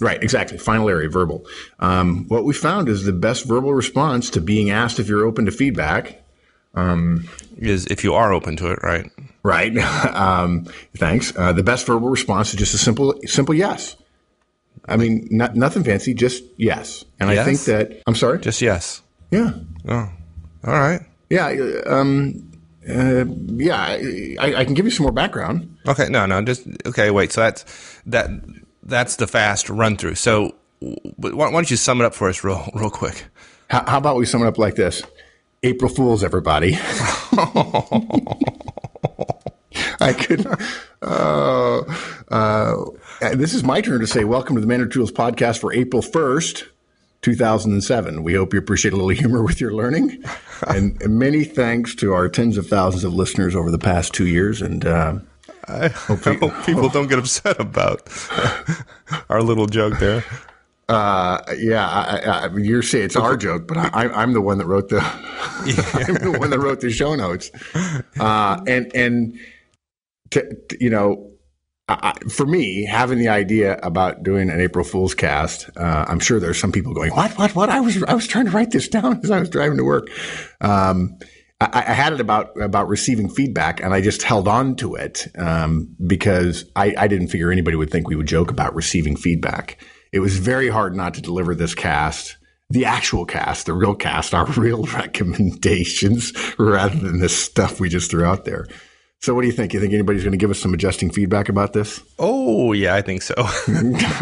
Right. 0.00 0.22
Exactly. 0.22 0.56
Final 0.56 0.88
area, 0.88 1.10
verbal. 1.10 1.44
Um, 1.78 2.24
what 2.28 2.44
we 2.44 2.54
found 2.54 2.88
is 2.88 3.04
the 3.04 3.12
best 3.12 3.44
verbal 3.44 3.74
response 3.74 4.30
to 4.30 4.40
being 4.40 4.70
asked 4.70 4.98
if 4.98 5.08
you're 5.08 5.26
open 5.26 5.44
to 5.44 5.52
feedback 5.52 6.22
Is 7.58 7.86
if 7.86 8.02
you 8.02 8.14
are 8.14 8.32
open 8.32 8.56
to 8.56 8.70
it, 8.70 8.78
right? 8.82 9.10
Right. 9.42 9.76
um, 10.14 10.64
thanks. 10.96 11.36
Uh, 11.36 11.52
the 11.52 11.62
best 11.62 11.86
verbal 11.86 12.08
response 12.08 12.50
is 12.54 12.58
just 12.58 12.72
a 12.72 12.78
simple, 12.78 13.14
simple 13.26 13.54
yes. 13.54 13.96
I 14.88 14.96
mean, 14.96 15.28
not, 15.30 15.54
nothing 15.54 15.84
fancy, 15.84 16.14
just 16.14 16.42
yes. 16.56 17.04
And 17.20 17.30
I 17.30 17.44
think 17.44 17.60
that 17.64 18.02
I'm 18.06 18.14
sorry. 18.14 18.38
Just 18.40 18.60
yes. 18.62 19.02
yeah, 19.30 19.52
Oh, 19.88 20.08
all 20.64 20.72
right. 20.72 21.00
yeah, 21.28 21.46
uh, 21.86 21.94
um, 21.94 22.50
uh, 22.88 23.24
yeah. 23.26 23.98
I, 24.40 24.54
I 24.56 24.64
can 24.64 24.74
give 24.74 24.84
you 24.84 24.90
some 24.90 25.04
more 25.04 25.12
background. 25.12 25.76
Okay, 25.86 26.08
no, 26.08 26.26
no, 26.26 26.42
just 26.42 26.66
okay. 26.86 27.10
Wait, 27.10 27.30
so 27.32 27.42
that's 27.42 27.64
that 28.06 28.30
that's 28.82 29.16
the 29.16 29.26
fast 29.26 29.68
run 29.70 29.96
through. 29.96 30.14
So, 30.16 30.54
why, 30.80 31.30
why 31.30 31.50
don't 31.50 31.70
you 31.70 31.76
sum 31.76 32.00
it 32.00 32.04
up 32.04 32.14
for 32.14 32.28
us 32.28 32.42
real 32.42 32.68
real 32.74 32.90
quick? 32.90 33.26
How, 33.68 33.84
how 33.86 33.98
about 33.98 34.16
we 34.16 34.26
sum 34.26 34.42
it 34.42 34.46
up 34.46 34.58
like 34.58 34.74
this? 34.74 35.02
April 35.62 35.90
Fools, 35.90 36.24
everybody. 36.24 36.74
I 40.00 40.12
could. 40.14 40.46
Uh, 41.02 41.82
uh, 42.30 42.76
this 43.20 43.54
is 43.54 43.62
my 43.64 43.80
turn 43.80 44.00
to 44.00 44.06
say 44.06 44.24
welcome 44.24 44.54
to 44.56 44.60
the 44.60 44.66
Manager 44.66 44.90
Tools 44.90 45.12
podcast 45.12 45.60
for 45.60 45.72
April 45.72 46.02
1st, 46.02 46.64
2007. 47.22 48.22
We 48.22 48.34
hope 48.34 48.52
you 48.52 48.58
appreciate 48.58 48.92
a 48.92 48.96
little 48.96 49.08
humor 49.20 49.42
with 49.42 49.60
your 49.60 49.72
learning. 49.72 50.22
And, 50.66 51.00
and 51.02 51.18
many 51.18 51.44
thanks 51.44 51.94
to 51.96 52.12
our 52.12 52.28
tens 52.28 52.56
of 52.56 52.66
thousands 52.66 53.04
of 53.04 53.14
listeners 53.14 53.54
over 53.54 53.70
the 53.70 53.78
past 53.78 54.12
two 54.14 54.26
years. 54.26 54.62
And 54.62 54.86
uh, 54.86 55.18
I 55.68 55.88
hope 55.88 56.22
people 56.66 56.88
don't 56.88 57.08
get 57.08 57.18
upset 57.18 57.60
about 57.60 58.08
our 59.28 59.42
little 59.42 59.66
joke 59.66 59.98
there. 59.98 60.24
uh, 60.88 61.40
yeah, 61.58 61.86
I, 61.88 62.18
I, 62.46 62.56
you're 62.56 62.82
saying 62.82 63.04
it's 63.04 63.16
our 63.16 63.36
joke, 63.36 63.68
but 63.68 63.76
I, 63.76 64.08
I'm 64.08 64.32
the 64.32 64.40
one 64.40 64.58
that 64.58 64.66
wrote 64.66 64.88
the 64.88 65.00
I'm 65.00 66.14
the 66.32 66.36
one 66.38 66.50
that 66.50 66.58
wrote 66.58 66.80
the 66.80 66.90
show 66.90 67.14
notes. 67.14 67.50
Uh, 68.18 68.60
and 68.66 68.90
and 68.94 69.38
to, 70.30 70.54
to- 70.68 70.76
you 70.80 70.90
know, 70.90 71.29
I, 71.90 72.14
for 72.28 72.46
me, 72.46 72.84
having 72.84 73.18
the 73.18 73.28
idea 73.28 73.78
about 73.82 74.22
doing 74.22 74.50
an 74.50 74.60
April 74.60 74.84
Fool's 74.84 75.14
cast, 75.14 75.68
uh, 75.76 76.04
I'm 76.08 76.20
sure 76.20 76.38
there's 76.38 76.60
some 76.60 76.72
people 76.72 76.94
going, 76.94 77.10
"What? 77.12 77.36
What? 77.38 77.54
What?" 77.54 77.68
I 77.68 77.80
was 77.80 78.02
I 78.04 78.14
was 78.14 78.26
trying 78.26 78.46
to 78.46 78.50
write 78.50 78.70
this 78.70 78.88
down 78.88 79.20
as 79.22 79.30
I 79.30 79.40
was 79.40 79.50
driving 79.50 79.78
to 79.78 79.84
work. 79.84 80.08
Um, 80.60 81.18
I, 81.60 81.84
I 81.88 81.92
had 81.92 82.12
it 82.12 82.20
about 82.20 82.60
about 82.60 82.88
receiving 82.88 83.28
feedback, 83.28 83.82
and 83.82 83.92
I 83.92 84.00
just 84.00 84.22
held 84.22 84.48
on 84.48 84.76
to 84.76 84.94
it 84.94 85.26
um, 85.36 85.94
because 86.06 86.64
I, 86.76 86.94
I 86.96 87.08
didn't 87.08 87.28
figure 87.28 87.50
anybody 87.50 87.76
would 87.76 87.90
think 87.90 88.08
we 88.08 88.16
would 88.16 88.28
joke 88.28 88.50
about 88.50 88.74
receiving 88.74 89.16
feedback. 89.16 89.82
It 90.12 90.20
was 90.20 90.38
very 90.38 90.68
hard 90.68 90.94
not 90.96 91.14
to 91.14 91.20
deliver 91.20 91.54
this 91.54 91.74
cast, 91.74 92.36
the 92.70 92.84
actual 92.84 93.24
cast, 93.24 93.66
the 93.66 93.74
real 93.74 93.94
cast, 93.94 94.34
our 94.34 94.46
real 94.56 94.84
recommendations, 94.84 96.32
rather 96.58 96.98
than 96.98 97.20
this 97.20 97.36
stuff 97.36 97.80
we 97.80 97.88
just 97.88 98.10
threw 98.10 98.24
out 98.24 98.44
there. 98.44 98.66
So, 99.22 99.34
what 99.34 99.42
do 99.42 99.48
you 99.48 99.52
think? 99.52 99.74
You 99.74 99.80
think 99.80 99.92
anybody's 99.92 100.22
going 100.22 100.32
to 100.32 100.38
give 100.38 100.50
us 100.50 100.58
some 100.58 100.72
adjusting 100.72 101.10
feedback 101.10 101.50
about 101.50 101.74
this? 101.74 102.00
Oh 102.18 102.72
yeah, 102.72 102.94
I 102.94 103.02
think 103.02 103.20
so. 103.22 103.34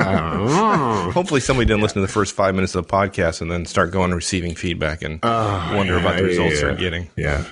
Oh. 0.00 1.10
Hopefully, 1.14 1.40
somebody 1.40 1.66
didn't 1.66 1.82
listen 1.82 1.96
to 1.96 2.06
the 2.06 2.12
first 2.12 2.34
five 2.34 2.54
minutes 2.54 2.74
of 2.74 2.86
the 2.86 2.92
podcast 2.92 3.40
and 3.40 3.50
then 3.50 3.64
start 3.64 3.92
going 3.92 4.10
receiving 4.12 4.54
feedback 4.56 5.02
and 5.02 5.20
oh, 5.22 5.76
wonder 5.76 5.96
about 5.98 6.16
the 6.16 6.24
results 6.24 6.60
they're 6.60 6.74
getting. 6.74 7.08
Yeah. 7.16 7.44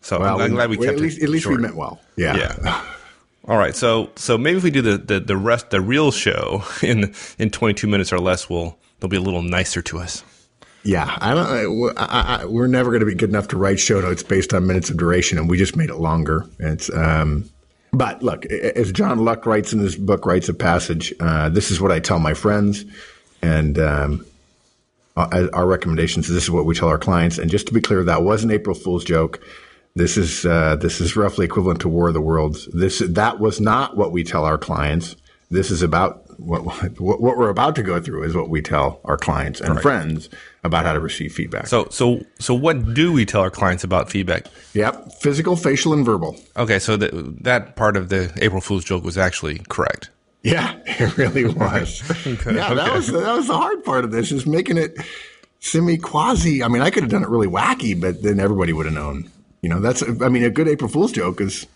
So 0.00 0.18
Well, 0.20 0.40
I'm 0.40 0.52
glad 0.52 0.70
we 0.70 0.76
we- 0.76 0.86
kept 0.86 0.96
at 0.96 1.02
least 1.02 1.18
it 1.18 1.24
at 1.24 1.28
least 1.28 1.46
we 1.46 1.56
meant 1.56 1.76
well. 1.76 2.00
Yeah. 2.16 2.36
Yeah. 2.36 2.84
All 3.46 3.56
right, 3.56 3.74
so 3.76 4.10
so 4.16 4.36
maybe 4.36 4.58
if 4.58 4.64
we 4.64 4.70
do 4.70 4.82
the, 4.82 4.98
the, 4.98 5.20
the 5.20 5.36
rest 5.36 5.70
the 5.70 5.80
real 5.80 6.10
show 6.10 6.64
in 6.82 7.14
in 7.38 7.50
22 7.50 7.86
minutes 7.86 8.12
or 8.12 8.18
less, 8.18 8.50
we'll 8.50 8.76
they'll 9.00 9.08
be 9.08 9.16
a 9.16 9.20
little 9.20 9.42
nicer 9.42 9.82
to 9.82 9.98
us. 9.98 10.24
Yeah, 10.88 11.18
I 11.20 11.34
don't. 11.34 11.98
I, 11.98 12.38
I, 12.40 12.44
we're 12.46 12.66
never 12.66 12.88
going 12.88 13.00
to 13.00 13.06
be 13.06 13.14
good 13.14 13.28
enough 13.28 13.48
to 13.48 13.58
write 13.58 13.78
show 13.78 14.00
notes 14.00 14.22
based 14.22 14.54
on 14.54 14.66
minutes 14.66 14.88
of 14.88 14.96
duration, 14.96 15.36
and 15.36 15.46
we 15.46 15.58
just 15.58 15.76
made 15.76 15.90
it 15.90 15.96
longer. 15.96 16.46
It's. 16.58 16.88
Um, 16.88 17.50
but 17.92 18.22
look, 18.22 18.46
as 18.46 18.90
John 18.92 19.22
Luck 19.22 19.44
writes 19.44 19.74
in 19.74 19.80
his 19.80 19.96
book, 19.96 20.24
writes 20.24 20.48
a 20.48 20.54
passage. 20.54 21.12
Uh, 21.20 21.50
this 21.50 21.70
is 21.70 21.78
what 21.78 21.92
I 21.92 22.00
tell 22.00 22.20
my 22.20 22.32
friends, 22.32 22.86
and 23.42 23.78
um, 23.78 24.24
our 25.14 25.54
our 25.54 25.66
recommendations. 25.66 26.26
This 26.26 26.44
is 26.44 26.50
what 26.50 26.64
we 26.64 26.74
tell 26.74 26.88
our 26.88 26.96
clients. 26.96 27.36
And 27.36 27.50
just 27.50 27.66
to 27.66 27.74
be 27.74 27.82
clear, 27.82 28.02
that 28.04 28.22
was 28.22 28.42
an 28.42 28.50
April 28.50 28.74
Fool's 28.74 29.04
joke. 29.04 29.44
This 29.94 30.16
is 30.16 30.46
uh, 30.46 30.76
this 30.76 31.02
is 31.02 31.16
roughly 31.16 31.44
equivalent 31.44 31.82
to 31.82 31.90
War 31.90 32.08
of 32.08 32.14
the 32.14 32.22
Worlds. 32.22 32.66
This 32.72 33.00
that 33.00 33.40
was 33.40 33.60
not 33.60 33.98
what 33.98 34.10
we 34.10 34.24
tell 34.24 34.46
our 34.46 34.56
clients. 34.56 35.16
This 35.50 35.70
is 35.70 35.82
about 35.82 36.24
what 36.38 36.64
what, 37.00 37.20
what 37.20 37.36
we're 37.36 37.50
about 37.50 37.74
to 37.76 37.82
go 37.82 38.00
through 38.00 38.22
is 38.22 38.34
what 38.34 38.48
we 38.48 38.62
tell 38.62 39.00
our 39.04 39.16
clients 39.16 39.60
and 39.60 39.80
friends 39.80 40.28
about 40.64 40.84
how 40.84 40.92
to 40.92 41.00
receive 41.00 41.32
feedback. 41.32 41.66
So 41.66 41.88
so 41.90 42.24
so 42.38 42.54
what 42.54 42.94
do 42.94 43.12
we 43.12 43.26
tell 43.26 43.40
our 43.40 43.50
clients 43.50 43.84
about 43.84 44.10
feedback? 44.10 44.46
yep, 44.72 45.12
physical, 45.20 45.56
facial, 45.56 45.92
and 45.92 46.04
verbal. 46.04 46.36
Okay, 46.56 46.78
so 46.78 46.96
that 46.96 47.42
that 47.42 47.76
part 47.76 47.96
of 47.96 48.08
the 48.08 48.32
April 48.40 48.60
Fool's 48.60 48.84
joke 48.84 49.04
was 49.04 49.18
actually 49.18 49.58
correct. 49.68 50.10
Yeah, 50.42 50.76
it 50.86 51.16
really 51.16 51.44
was. 51.54 52.02
yeah, 52.46 52.72
that 52.74 52.94
was 52.94 53.08
that 53.08 53.36
was 53.36 53.48
the 53.48 53.56
hard 53.56 53.84
part 53.84 54.04
of 54.04 54.12
this 54.12 54.30
is 54.30 54.46
making 54.46 54.78
it 54.78 54.96
semi 55.60 55.98
quasi. 55.98 56.62
I 56.62 56.68
mean, 56.68 56.82
I 56.82 56.90
could 56.90 57.02
have 57.02 57.10
done 57.10 57.24
it 57.24 57.28
really 57.28 57.48
wacky, 57.48 58.00
but 58.00 58.22
then 58.22 58.38
everybody 58.40 58.72
would 58.72 58.86
have 58.86 58.94
known. 58.94 59.30
You 59.60 59.68
know, 59.68 59.80
that's. 59.80 60.02
I 60.22 60.28
mean, 60.28 60.44
a 60.44 60.50
good 60.50 60.68
April 60.68 60.88
Fool's 60.88 61.10
joke 61.10 61.40
is 61.40 61.66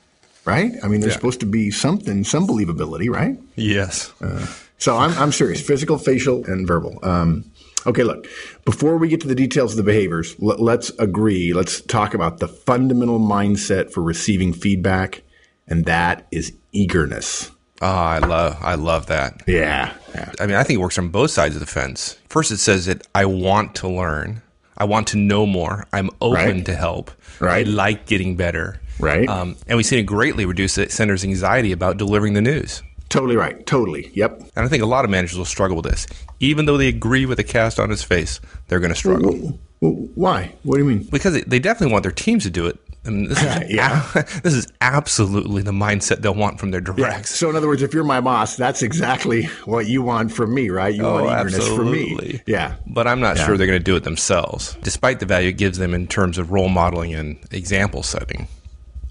right. 0.45 0.73
I 0.83 0.89
mean, 0.89 1.01
there's 1.01 1.15
supposed 1.15 1.41
to 1.41 1.47
be 1.47 1.71
something, 1.71 2.25
some 2.25 2.47
believability, 2.47 3.09
right? 3.11 3.39
Yes. 3.57 4.13
So 4.79 4.97
I'm, 4.97 5.13
I'm 5.19 5.33
serious. 5.33 5.61
Physical, 5.65 5.97
facial, 5.99 6.45
and 6.47 6.67
verbal. 6.67 6.99
Um, 7.03 7.45
okay, 7.87 8.03
look. 8.03 8.27
Before 8.65 8.97
we 8.97 9.09
get 9.09 9.21
to 9.21 9.29
the 9.29 9.35
details 9.35 9.73
of 9.73 9.77
the 9.77 9.83
behaviors, 9.85 10.35
let, 10.41 10.61
let's 10.61 10.91
agree. 10.99 11.53
Let's 11.53 11.81
talk 11.81 12.15
about 12.15 12.39
the 12.39 12.49
fundamental 12.49 13.21
mindset 13.21 13.93
for 13.93 14.03
receiving 14.03 14.53
feedback, 14.53 15.23
and 15.69 15.85
that 15.85 16.27
is 16.33 16.53
eagerness. 16.73 17.51
Oh, 17.81 17.87
I 17.87 18.19
love 18.19 18.57
I 18.61 18.75
love 18.77 19.07
that. 19.07 19.43
Yeah. 19.49 19.93
yeah. 20.15 20.33
I 20.41 20.47
mean, 20.47 20.55
I 20.57 20.63
think 20.63 20.79
it 20.79 20.81
works 20.83 20.99
on 20.99 21.09
both 21.09 21.31
sides 21.33 21.55
of 21.57 21.61
the 21.61 21.67
fence. 21.67 22.17
First, 22.29 22.51
it 22.53 22.59
says 22.59 22.87
that 22.87 23.07
I 23.15 23.25
want 23.25 23.75
to 23.77 23.89
learn. 23.89 24.43
I 24.79 24.85
want 24.85 25.09
to 25.09 25.17
know 25.17 25.47
more. 25.47 25.87
I'm 25.93 26.11
open 26.21 26.57
Right. 26.57 26.65
to 26.67 26.75
help. 26.77 27.11
Right. 27.41 27.67
I 27.67 27.71
like 27.71 28.07
getting 28.07 28.37
better. 28.37 28.81
Right. 28.99 29.29
Um, 29.29 29.57
and 29.67 29.77
we've 29.77 29.87
seen 29.87 29.99
it 29.99 30.05
greatly 30.05 30.45
reduce 30.47 30.75
the 30.77 30.89
sender's 30.91 31.25
anxiety 31.25 31.73
about 31.73 31.97
delivering 31.97 32.35
the 32.35 32.43
news. 32.43 32.83
Totally 33.09 33.37
right. 33.37 33.67
Totally. 33.67 34.11
Yep. 34.15 34.41
And 34.57 34.65
I 34.65 34.69
think 34.69 34.83
a 34.83 34.87
lot 34.87 35.05
of 35.05 35.11
managers 35.11 35.37
will 35.37 35.45
struggle 35.45 35.77
with 35.77 35.85
this. 35.85 36.07
Even 36.41 36.65
though 36.65 36.79
they 36.79 36.89
agree 36.89 37.27
with 37.27 37.37
the 37.37 37.45
cast 37.45 37.79
on 37.79 37.91
his 37.91 38.03
face, 38.03 38.41
they're 38.69 38.81
going 38.81 38.93
to 38.93 38.97
struggle. 38.97 39.59
Why? 39.81 40.55
What 40.63 40.77
do 40.77 40.83
you 40.83 40.89
mean? 40.89 41.03
Because 41.11 41.43
they- 41.45 41.59
definitely 41.59 41.93
want 41.93 42.05
their 42.05 42.13
teams 42.13 42.45
to 42.45 42.51
do 42.51 42.67
it. 42.67 42.79
And 43.05 43.29
this 43.29 43.37
is, 43.43 43.63
Yeah. 43.71 44.09
this 44.43 44.55
is 44.55 44.67
absolutely 44.81 45.61
the 45.63 45.73
mindset 45.73 46.23
they'll 46.23 46.35
want 46.35 46.59
from 46.59 46.71
their 46.71 46.81
directs. 46.81 47.35
So, 47.35 47.51
in 47.51 47.57
other 47.57 47.67
words, 47.67 47.83
if 47.83 47.93
you're 47.93 48.05
my 48.05 48.21
boss, 48.23 48.57
that's 48.57 48.81
exactly 48.83 49.43
what 49.67 49.87
you 49.87 50.01
want 50.03 50.33
from 50.33 50.55
me, 50.55 50.71
right? 50.71 50.95
You 50.95 51.03
want 51.03 51.27
eagerness 51.27 51.67
from 51.69 51.91
me. 51.91 52.13
Oh, 52.13 52.15
absolutely. 52.15 52.43
Yeah. 52.47 52.77
But 52.87 53.07
I'm 53.09 53.21
not 53.21 53.37
sure 53.37 53.59
they're 53.59 53.67
going 53.67 53.79
to 53.81 53.85
do 53.85 53.97
it 53.97 54.05
themselves, 54.05 54.77
despite 54.83 55.21
the 55.21 55.27
value 55.27 55.49
it 55.51 55.59
gives 55.59 55.77
them 55.79 55.93
in 55.93 56.07
terms 56.07 56.39
of 56.39 56.51
role 56.53 56.69
modeling 56.69 57.13
and 57.13 57.39
example 57.51 58.03
setting. 58.03 58.47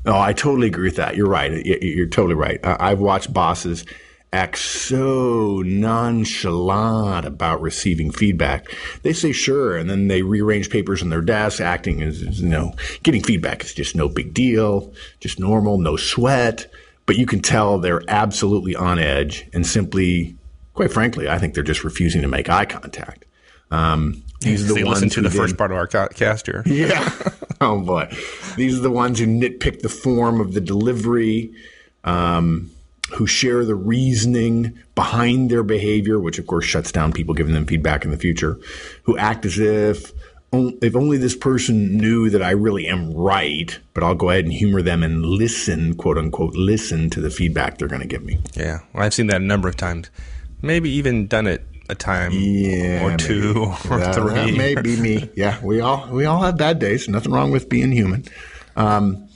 Oh, 0.05 0.19
I 0.19 0.33
totally 0.33 0.67
agree 0.67 0.87
with 0.87 0.95
that. 0.95 1.15
You're 1.15 1.29
right. 1.29 1.65
You're 1.65 2.07
totally 2.07 2.35
right. 2.35 2.59
I've 2.63 2.99
watched 2.99 3.33
bosses 3.33 3.85
act 4.33 4.57
so 4.57 5.61
nonchalant 5.65 7.25
about 7.25 7.61
receiving 7.61 8.11
feedback. 8.11 8.73
They 9.03 9.13
say 9.13 9.31
sure, 9.33 9.77
and 9.77 9.89
then 9.89 10.07
they 10.07 10.21
rearrange 10.21 10.69
papers 10.69 11.01
on 11.01 11.09
their 11.09 11.21
desk, 11.21 11.59
acting 11.59 12.01
as, 12.01 12.23
as 12.23 12.41
you 12.41 12.47
know, 12.47 12.73
getting 13.03 13.21
feedback 13.21 13.63
is 13.63 13.73
just 13.73 13.95
no 13.95 14.07
big 14.07 14.33
deal, 14.33 14.93
just 15.19 15.39
normal, 15.39 15.77
no 15.77 15.97
sweat. 15.97 16.71
But 17.05 17.17
you 17.17 17.25
can 17.25 17.41
tell 17.41 17.77
they're 17.77 18.03
absolutely 18.07 18.75
on 18.75 18.99
edge 18.99 19.47
and 19.53 19.67
simply, 19.67 20.35
quite 20.75 20.93
frankly, 20.93 21.27
I 21.27 21.37
think 21.37 21.53
they're 21.53 21.63
just 21.63 21.83
refusing 21.83 22.21
to 22.21 22.27
make 22.27 22.49
eye 22.49 22.65
contact. 22.65 23.25
Um, 23.69 24.23
these 24.41 24.69
are 24.69 24.73
the 24.73 24.83
ones 24.83 25.01
listen 25.01 25.09
to 25.09 25.21
the 25.21 25.29
then, 25.29 25.37
first 25.37 25.57
part 25.57 25.71
of 25.71 25.77
our 25.77 25.87
cast 25.87 26.45
here. 26.45 26.63
Yeah. 26.65 27.13
oh 27.61 27.81
boy, 27.81 28.11
these 28.55 28.77
are 28.77 28.81
the 28.81 28.91
ones 28.91 29.19
who 29.19 29.27
nitpick 29.27 29.81
the 29.81 29.89
form 29.89 30.41
of 30.41 30.53
the 30.53 30.61
delivery. 30.61 31.53
Um, 32.03 32.71
who 33.13 33.27
share 33.27 33.65
the 33.65 33.75
reasoning 33.75 34.79
behind 34.95 35.49
their 35.49 35.63
behavior, 35.63 36.17
which 36.17 36.39
of 36.39 36.47
course 36.47 36.63
shuts 36.63 36.93
down 36.93 37.11
people 37.11 37.35
giving 37.35 37.53
them 37.53 37.65
feedback 37.65 38.05
in 38.05 38.11
the 38.11 38.17
future, 38.17 38.57
who 39.03 39.17
act 39.17 39.45
as 39.45 39.59
if 39.59 40.13
if 40.53 40.95
only 40.95 41.17
this 41.17 41.35
person 41.35 41.97
knew 41.97 42.29
that 42.29 42.41
I 42.41 42.51
really 42.51 42.87
am 42.87 43.13
right, 43.13 43.77
but 43.93 44.03
I'll 44.03 44.15
go 44.15 44.29
ahead 44.29 44.45
and 44.45 44.53
humor 44.53 44.81
them 44.81 45.01
and 45.01 45.25
listen, 45.25 45.95
quote 45.95 46.17
unquote, 46.17 46.55
listen 46.55 47.09
to 47.11 47.21
the 47.21 47.29
feedback 47.29 47.77
they're 47.77 47.87
going 47.87 48.01
to 48.01 48.07
give 48.07 48.23
me. 48.23 48.39
Yeah, 48.53 48.79
well, 48.93 49.03
I've 49.03 49.13
seen 49.13 49.27
that 49.27 49.41
a 49.41 49.45
number 49.45 49.69
of 49.69 49.77
times. 49.77 50.09
Maybe 50.61 50.89
even 50.89 51.27
done 51.27 51.47
it 51.47 51.65
a 51.91 51.95
time 51.95 52.31
yeah, 52.33 53.03
or 53.03 53.17
two 53.17 53.53
maybe. 53.53 53.59
or 53.89 53.99
that, 53.99 54.15
three. 54.15 54.33
That 54.33 54.57
may 54.57 54.75
be 54.75 54.99
me. 54.99 55.29
Yeah, 55.35 55.63
we 55.63 55.81
all 55.81 56.07
we 56.11 56.25
all 56.25 56.41
have 56.41 56.57
bad 56.57 56.79
days. 56.79 57.07
Nothing 57.07 57.31
wrong 57.31 57.51
with 57.51 57.69
being 57.69 57.91
human. 57.91 58.25
Um, 58.75 59.27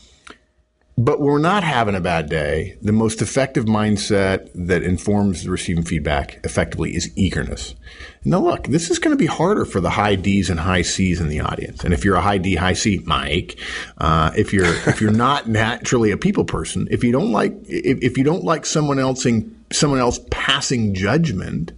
but 0.97 1.19
we're 1.19 1.39
not 1.39 1.63
having 1.63 1.95
a 1.95 1.99
bad 1.99 2.29
day. 2.29 2.77
The 2.81 2.93
most 2.93 3.21
effective 3.21 3.65
mindset 3.65 4.49
that 4.55 4.81
informs 4.81 5.43
the 5.43 5.51
receiving 5.51 5.83
feedback 5.83 6.39
effectively 6.45 6.95
is 6.95 7.11
eagerness. 7.17 7.75
Now, 8.23 8.39
look, 8.39 8.67
this 8.67 8.89
is 8.89 8.97
going 8.97 9.11
to 9.11 9.19
be 9.19 9.25
harder 9.25 9.65
for 9.65 9.81
the 9.81 9.89
high 9.89 10.15
D's 10.15 10.49
and 10.49 10.59
high 10.59 10.83
C's 10.83 11.19
in 11.19 11.27
the 11.27 11.41
audience. 11.41 11.83
And 11.83 11.93
if 11.93 12.05
you're 12.05 12.15
a 12.15 12.21
high 12.21 12.37
D, 12.37 12.55
high 12.55 12.73
C, 12.73 13.01
Mike, 13.05 13.59
uh, 13.97 14.31
if 14.37 14.53
you're 14.53 14.73
if 14.87 15.01
you're 15.01 15.11
not 15.11 15.49
naturally 15.49 16.11
a 16.11 16.17
people 16.17 16.45
person, 16.45 16.87
if 16.89 17.03
you 17.03 17.11
don't 17.11 17.31
like 17.31 17.53
if, 17.65 18.01
if 18.01 18.17
you 18.17 18.23
don't 18.23 18.45
like 18.45 18.65
someone 18.65 18.97
else 18.97 19.25
in, 19.25 19.53
someone 19.73 19.99
else 19.99 20.19
passing 20.31 20.93
judgment, 20.93 21.73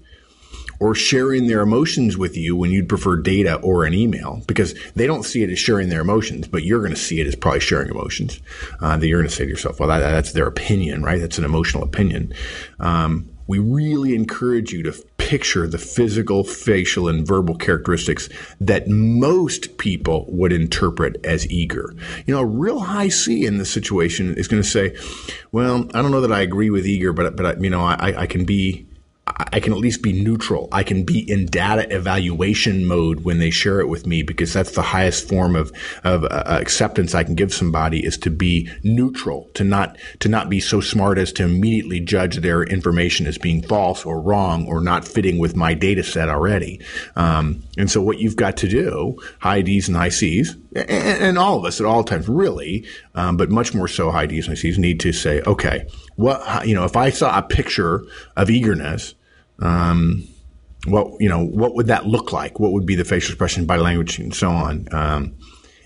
or 0.79 0.93
sharing 0.96 1.48
their 1.48 1.62
emotions 1.62 2.17
with 2.17 2.38
you 2.38 2.55
when 2.55 2.72
you'd 2.72 2.89
prefer 2.89 3.15
data 3.17 3.55
or 3.55 3.86
an 3.86 3.93
email 3.93 4.43
because 4.48 4.75
they 4.96 5.07
don't 5.07 5.24
see 5.24 5.43
it 5.43 5.50
as 5.50 5.60
sharing 5.60 5.89
their 5.89 6.01
emotions, 6.01 6.48
but 6.48 6.63
you're 6.63 6.79
going 6.79 6.93
to 6.93 7.00
see 7.00 7.19
it 7.19 7.27
as 7.27 7.36
probably 7.36 7.60
sharing 7.60 7.89
emotions. 7.89 8.39
Uh, 8.81 8.98
that 8.98 9.07
you're 9.07 9.19
going 9.19 9.29
to 9.29 9.36
say 9.36 9.46
to 9.46 9.50
yourself, 9.50 9.79
well, 9.79 9.89
that, 9.89 10.00
that's 10.00 10.34
their 10.34 10.48
opinion, 10.48 11.03
right? 11.03 11.19
That's 11.19 11.38
an 11.38 11.46
emotional 11.46 11.84
opinion. 11.84 12.34
Um, 12.79 13.29
we 13.48 13.60
really 13.60 14.13
encourage 14.13 14.74
you 14.74 14.84
to 14.84 14.93
picture 15.17 15.67
the 15.67 15.77
physical, 15.77 16.43
facial, 16.43 17.07
and 17.07 17.25
verbal 17.25 17.55
characteristics 17.55 18.29
that 18.60 18.88
most 18.88 19.77
people 19.77 20.25
would 20.29 20.51
interpret 20.51 21.17
as 21.25 21.50
eager. 21.50 21.93
You 22.25 22.34
know, 22.34 22.41
a 22.41 22.46
real 22.46 22.79
high 22.79 23.10
C 23.10 23.46
in 23.46 23.57
this 23.57 23.72
situation 23.72 24.36
is 24.36 24.48
going 24.48 24.62
to 24.62 24.67
say, 24.67 24.96
well, 25.51 25.88
I 25.93 26.01
don't 26.01 26.12
know 26.12 26.22
that 26.22 26.31
I 26.31 26.41
agree 26.41 26.69
with 26.69 26.86
eager, 26.86 27.13
but, 27.13 27.36
but, 27.36 27.62
you 27.62 27.69
know, 27.69 27.81
I, 27.81 28.22
I 28.22 28.25
can 28.25 28.46
be, 28.46 28.87
I 29.38 29.60
can 29.60 29.72
at 29.72 29.79
least 29.79 30.01
be 30.01 30.13
neutral. 30.13 30.67
I 30.72 30.82
can 30.82 31.03
be 31.03 31.20
in 31.20 31.46
data 31.46 31.88
evaluation 31.96 32.86
mode 32.86 33.24
when 33.24 33.38
they 33.38 33.51
share 33.51 33.79
it 33.79 33.88
with 33.88 34.08
me 34.08 34.24
because 34.24 34.51
that's 34.51 34.72
the 34.72 34.82
highest 34.82 35.29
form 35.29 35.56
of, 35.56 35.72
of 36.03 36.24
uh, 36.24 36.44
acceptance 36.48 37.13
I 37.13 37.24
can 37.24 37.36
give 37.36 37.53
somebody 37.53 38.03
is 38.03 38.17
to 38.20 38.32
be 38.32 38.70
neutral, 38.84 39.50
to 39.53 39.63
not, 39.63 39.98
to 40.22 40.29
not 40.29 40.50
be 40.50 40.60
so 40.60 40.82
smart 40.82 41.20
as 41.20 41.32
to 41.34 41.44
immediately 41.44 42.00
judge 42.00 42.38
their 42.38 42.63
information 42.63 43.27
as 43.27 43.38
being 43.38 43.62
false 43.62 44.06
or 44.06 44.20
wrong 44.20 44.65
or 44.67 44.82
not 44.82 45.08
fitting 45.08 45.38
with 45.38 45.56
my 45.56 45.75
data 45.75 46.03
set 46.03 46.29
already. 46.29 46.82
Um, 47.15 47.63
and 47.77 47.91
so 47.91 48.01
what 48.01 48.17
you've 48.17 48.38
got 48.38 48.58
to 48.58 48.67
do, 48.67 49.17
high 49.39 49.62
D's 49.62 49.88
and 49.88 49.98
high 49.98 50.10
C's, 50.10 50.56
and, 50.75 50.89
and 50.89 51.38
all 51.38 51.60
of 51.60 51.65
us 51.65 51.79
at 51.79 51.86
all 51.86 52.03
times 52.03 52.27
really, 52.27 52.86
um, 53.13 53.38
but 53.38 53.51
much 53.51 53.75
more 53.75 53.88
so 53.88 54.10
high 54.10 54.25
D's 54.25 54.48
and 54.48 54.58
high 54.58 54.62
C's 54.62 54.79
need 54.79 55.00
to 55.01 55.13
say, 55.13 55.41
okay, 55.41 55.88
what, 56.15 56.67
you 56.67 56.74
know, 56.74 56.86
if 56.86 56.96
I 56.96 57.12
saw 57.12 57.38
a 57.38 57.44
picture 57.44 58.03
of 58.36 58.50
eagerness, 58.50 59.13
um, 59.59 60.27
what 60.85 61.19
you 61.19 61.29
know, 61.29 61.43
what 61.43 61.75
would 61.75 61.87
that 61.87 62.05
look 62.05 62.31
like? 62.31 62.59
What 62.59 62.71
would 62.71 62.85
be 62.85 62.95
the 62.95 63.05
facial 63.05 63.31
expression, 63.31 63.65
body 63.65 63.81
language, 63.81 64.19
and 64.19 64.33
so 64.33 64.49
on? 64.49 64.87
Um, 64.91 65.35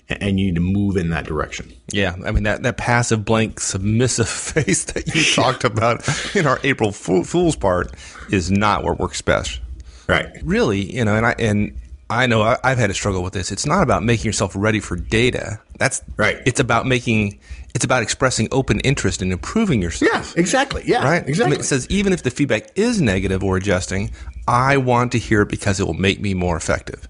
and 0.08 0.38
you 0.38 0.46
need 0.46 0.54
to 0.56 0.60
move 0.60 0.96
in 0.96 1.10
that 1.10 1.24
direction. 1.24 1.72
Yeah, 1.92 2.14
I 2.24 2.30
mean 2.32 2.42
that 2.44 2.62
that 2.62 2.76
passive, 2.76 3.24
blank, 3.24 3.60
submissive 3.60 4.28
face 4.28 4.84
that 4.86 5.14
you 5.14 5.24
talked 5.34 5.64
about 5.64 6.06
in 6.36 6.46
our 6.46 6.60
April 6.64 6.92
Fool's 6.92 7.56
part 7.56 7.92
is 8.30 8.50
not 8.50 8.84
what 8.84 8.98
works 8.98 9.22
best. 9.22 9.60
Right. 10.08 10.28
Really, 10.42 10.80
you 10.80 11.04
know, 11.04 11.14
and 11.14 11.26
I 11.26 11.34
and 11.38 11.78
I 12.10 12.26
know 12.26 12.42
I, 12.42 12.58
have 12.68 12.78
had 12.78 12.88
to 12.88 12.94
struggle 12.94 13.22
with 13.22 13.32
this. 13.32 13.50
It's 13.50 13.64
not 13.64 13.82
about 13.82 14.02
making 14.02 14.26
yourself 14.26 14.52
ready 14.54 14.80
for 14.80 14.96
data. 14.96 15.58
That's 15.78 16.02
right. 16.16 16.38
It's 16.44 16.60
about 16.60 16.86
making. 16.86 17.40
It's 17.74 17.84
about 17.84 18.02
expressing 18.02 18.48
open 18.52 18.80
interest 18.80 19.22
in 19.22 19.32
improving 19.32 19.80
yourself. 19.80 20.34
Yeah, 20.34 20.40
exactly. 20.40 20.82
Yeah, 20.84 21.04
right. 21.04 21.26
Exactly. 21.26 21.44
I 21.44 21.50
mean, 21.50 21.60
it 21.60 21.64
says 21.64 21.86
even 21.88 22.12
if 22.12 22.22
the 22.22 22.30
feedback 22.30 22.70
is 22.76 23.00
negative 23.00 23.42
or 23.42 23.56
adjusting, 23.56 24.10
I 24.46 24.76
want 24.76 25.12
to 25.12 25.18
hear 25.18 25.42
it 25.42 25.48
because 25.48 25.80
it 25.80 25.84
will 25.84 25.94
make 25.94 26.20
me 26.20 26.34
more 26.34 26.56
effective. 26.56 27.08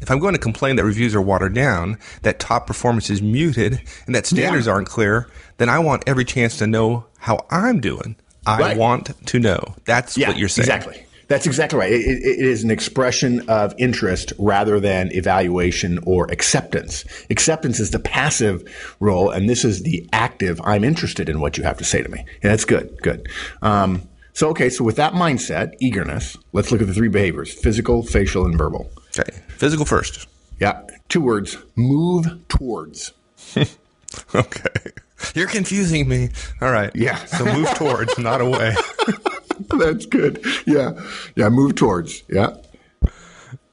If 0.00 0.10
I'm 0.10 0.18
going 0.18 0.34
to 0.34 0.40
complain 0.40 0.76
that 0.76 0.84
reviews 0.84 1.14
are 1.14 1.22
watered 1.22 1.54
down, 1.54 1.98
that 2.22 2.38
top 2.38 2.66
performance 2.66 3.08
is 3.10 3.22
muted, 3.22 3.80
and 4.06 4.14
that 4.14 4.26
standards 4.26 4.66
yeah. 4.66 4.72
aren't 4.72 4.88
clear, 4.88 5.30
then 5.56 5.68
I 5.68 5.78
want 5.78 6.04
every 6.06 6.24
chance 6.24 6.58
to 6.58 6.66
know 6.66 7.06
how 7.18 7.46
I'm 7.50 7.80
doing. 7.80 8.16
I 8.46 8.60
right. 8.60 8.76
want 8.76 9.26
to 9.26 9.38
know. 9.38 9.74
That's 9.86 10.18
yeah, 10.18 10.28
what 10.28 10.36
you're 10.36 10.48
saying. 10.48 10.64
Exactly. 10.64 11.06
That's 11.28 11.46
exactly 11.46 11.78
right. 11.78 11.92
It, 11.92 12.00
it 12.00 12.38
is 12.38 12.64
an 12.64 12.70
expression 12.70 13.48
of 13.48 13.74
interest 13.78 14.32
rather 14.38 14.80
than 14.80 15.12
evaluation 15.12 15.98
or 16.04 16.30
acceptance. 16.30 17.04
Acceptance 17.30 17.80
is 17.80 17.90
the 17.90 17.98
passive 17.98 18.62
role, 19.00 19.30
and 19.30 19.48
this 19.48 19.64
is 19.64 19.82
the 19.82 20.08
active. 20.12 20.60
I'm 20.64 20.84
interested 20.84 21.28
in 21.28 21.40
what 21.40 21.56
you 21.56 21.64
have 21.64 21.78
to 21.78 21.84
say 21.84 22.02
to 22.02 22.08
me. 22.08 22.24
Yeah, 22.42 22.50
that's 22.50 22.64
good. 22.64 23.00
Good. 23.02 23.28
Um, 23.62 24.02
so, 24.34 24.48
okay, 24.50 24.68
so 24.68 24.82
with 24.82 24.96
that 24.96 25.12
mindset, 25.12 25.74
eagerness, 25.80 26.36
let's 26.52 26.72
look 26.72 26.80
at 26.80 26.88
the 26.88 26.94
three 26.94 27.08
behaviors 27.08 27.52
physical, 27.52 28.02
facial, 28.02 28.44
and 28.44 28.58
verbal. 28.58 28.90
Okay. 29.18 29.30
Physical 29.48 29.84
first. 29.84 30.26
Yeah. 30.60 30.82
Two 31.08 31.20
words 31.20 31.56
move 31.76 32.26
towards. 32.48 33.12
okay. 34.34 34.90
You're 35.34 35.46
confusing 35.48 36.08
me. 36.08 36.30
All 36.60 36.70
right. 36.70 36.90
Yeah. 36.94 37.24
So 37.26 37.44
move 37.44 37.70
towards, 37.74 38.18
not 38.18 38.40
away. 38.40 38.74
That's 39.78 40.06
good. 40.06 40.44
Yeah. 40.66 40.92
Yeah. 41.36 41.48
Move 41.48 41.74
towards. 41.74 42.22
Yeah. 42.28 42.56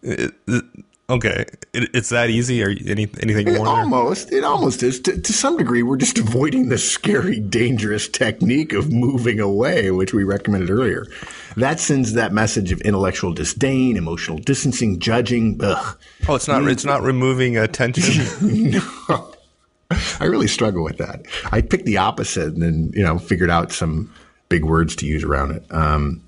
It, 0.03 0.33
it, 0.47 0.63
okay. 1.09 1.45
It, 1.73 1.89
it's 1.93 2.09
that 2.09 2.29
easy 2.29 2.63
or 2.63 2.69
any, 2.69 3.07
anything 3.21 3.53
more? 3.53 3.67
almost. 3.67 4.29
There? 4.29 4.39
It 4.39 4.43
almost 4.43 4.81
is. 4.83 4.99
To, 5.01 5.19
to 5.19 5.33
some 5.33 5.57
degree, 5.57 5.83
we're 5.83 5.97
just 5.97 6.17
avoiding 6.17 6.69
the 6.69 6.77
scary, 6.77 7.39
dangerous 7.39 8.07
technique 8.07 8.73
of 8.73 8.91
moving 8.91 9.39
away, 9.39 9.91
which 9.91 10.13
we 10.13 10.23
recommended 10.23 10.69
earlier. 10.69 11.05
That 11.57 11.79
sends 11.79 12.13
that 12.13 12.33
message 12.33 12.71
of 12.71 12.81
intellectual 12.81 13.33
disdain, 13.33 13.97
emotional 13.97 14.37
distancing, 14.37 14.99
judging. 14.99 15.59
Ugh. 15.61 15.97
Oh, 16.27 16.35
it's 16.35 16.47
not. 16.47 16.67
It's 16.67 16.85
not 16.85 17.03
removing 17.03 17.57
attention. 17.57 18.71
no. 18.71 19.33
I 20.19 20.25
really 20.25 20.47
struggle 20.47 20.83
with 20.83 20.97
that. 20.97 21.25
I 21.51 21.61
picked 21.61 21.85
the 21.85 21.97
opposite 21.97 22.53
and 22.53 22.61
then, 22.61 22.91
you 22.93 23.03
know, 23.03 23.19
figured 23.19 23.49
out 23.49 23.71
some 23.71 24.13
big 24.51 24.65
words 24.65 24.95
to 24.97 25.07
use 25.07 25.23
around 25.23 25.51
it. 25.51 25.65
Um, 25.73 26.21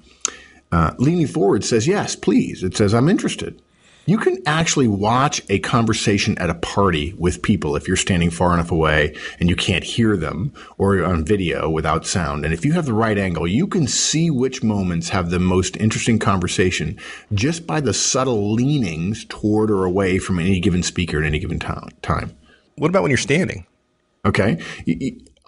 uh, 0.72 0.96
leaning 0.98 1.28
forward 1.28 1.64
says, 1.64 1.86
yes, 1.86 2.16
please. 2.16 2.64
It 2.64 2.76
says, 2.76 2.96
I'm 2.96 3.10
interested. 3.10 3.62
You 4.06 4.18
can 4.18 4.38
actually 4.46 4.88
watch 4.88 5.42
a 5.50 5.60
conversation 5.60 6.38
at 6.38 6.50
a 6.50 6.56
party 6.56 7.14
with 7.18 7.42
people 7.42 7.76
if 7.76 7.88
you're 7.88 7.96
standing 7.96 8.32
far 8.32 8.54
enough 8.54 8.72
away 8.72 9.16
and 9.40 9.50
you 9.50 9.56
can't 9.56 9.84
hear 9.84 10.18
them 10.18 10.52
or 10.78 10.96
you're 10.96 11.06
on 11.06 11.24
video 11.24 11.70
without 11.70 12.06
sound. 12.06 12.44
And 12.44 12.54
if 12.54 12.66
you 12.66 12.74
have 12.74 12.86
the 12.86 12.94
right 12.94 13.18
angle, 13.18 13.48
you 13.48 13.68
can 13.68 13.88
see 13.88 14.30
which 14.30 14.64
moments 14.64 15.10
have 15.10 15.30
the 15.30 15.40
most 15.40 15.78
interesting 15.78 16.20
conversation 16.20 16.98
just 17.34 17.68
by 17.68 17.80
the 17.80 17.94
subtle 17.94 18.52
leanings 18.52 19.26
toward 19.26 19.70
or 19.70 19.86
away 19.86 20.18
from 20.18 20.40
any 20.40 20.60
given 20.60 20.84
speaker 20.84 21.20
at 21.20 21.26
any 21.26 21.40
given 21.40 21.60
time. 21.60 22.36
What 22.76 22.90
about 22.90 23.04
when 23.04 23.12
you're 23.12 23.18
standing? 23.18 23.66
Okay 24.26 24.58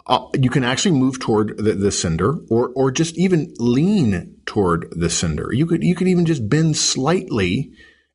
uh, 0.07 0.27
you 0.39 0.49
can 0.49 0.63
actually 0.63 0.97
move 0.97 1.19
toward 1.19 1.57
the, 1.57 1.73
the 1.73 1.91
sender 1.91 2.35
or, 2.49 2.69
or 2.75 2.91
just 2.91 3.17
even 3.17 3.53
lean 3.57 4.35
toward 4.45 4.87
the 4.91 5.09
sender. 5.09 5.49
You 5.51 5.65
could, 5.65 5.83
you 5.83 5.95
could 5.95 6.07
even 6.07 6.25
just 6.25 6.47
bend 6.47 6.77
slightly 6.77 7.71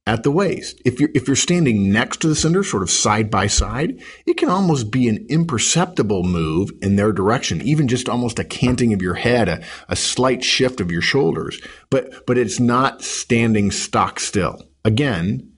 at 0.07 0.23
the 0.23 0.31
waist. 0.31 0.81
If 0.85 0.99
you're, 0.99 1.11
if 1.15 1.27
you're 1.27 1.37
standing 1.37 1.93
next 1.93 2.21
to 2.21 2.29
the 2.29 2.35
sender, 2.35 2.63
sort 2.63 2.83
of 2.83 2.91
side 2.91 3.31
by 3.31 3.49
side, 3.49 4.01
it 4.27 4.37
can 4.37 4.49
almost 4.49 4.91
be 4.91 5.09
an 5.09 5.27
imperceptible 5.29 6.23
move 6.23 6.71
in 6.81 6.97
their 6.97 7.13
direction, 7.13 7.61
even 7.63 7.89
just 7.89 8.09
almost 8.09 8.39
a 8.39 8.45
canting 8.45 8.93
of 8.93 9.03
your 9.03 9.15
head, 9.15 9.49
a, 9.49 9.63
a 9.89 9.97
slight 9.97 10.43
shift 10.43 10.81
of 10.81 10.91
your 10.91 11.03
shoulders. 11.03 11.61
But, 11.91 12.27
but 12.27 12.39
it's 12.39 12.61
not 12.61 13.03
standing 13.03 13.71
stock 13.71 14.21
still. 14.21 14.63
Again, 14.85 15.53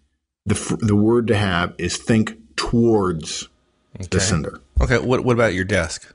the, 0.44 0.76
the 0.80 0.96
word 0.96 1.28
to 1.28 1.36
have 1.36 1.74
is 1.78 1.96
think 1.96 2.36
towards 2.56 3.48
okay. 3.96 4.08
the 4.10 4.20
sender. 4.20 4.60
Okay. 4.80 4.98
What, 4.98 5.24
what 5.24 5.34
about 5.34 5.54
your 5.54 5.64
desk? 5.64 6.12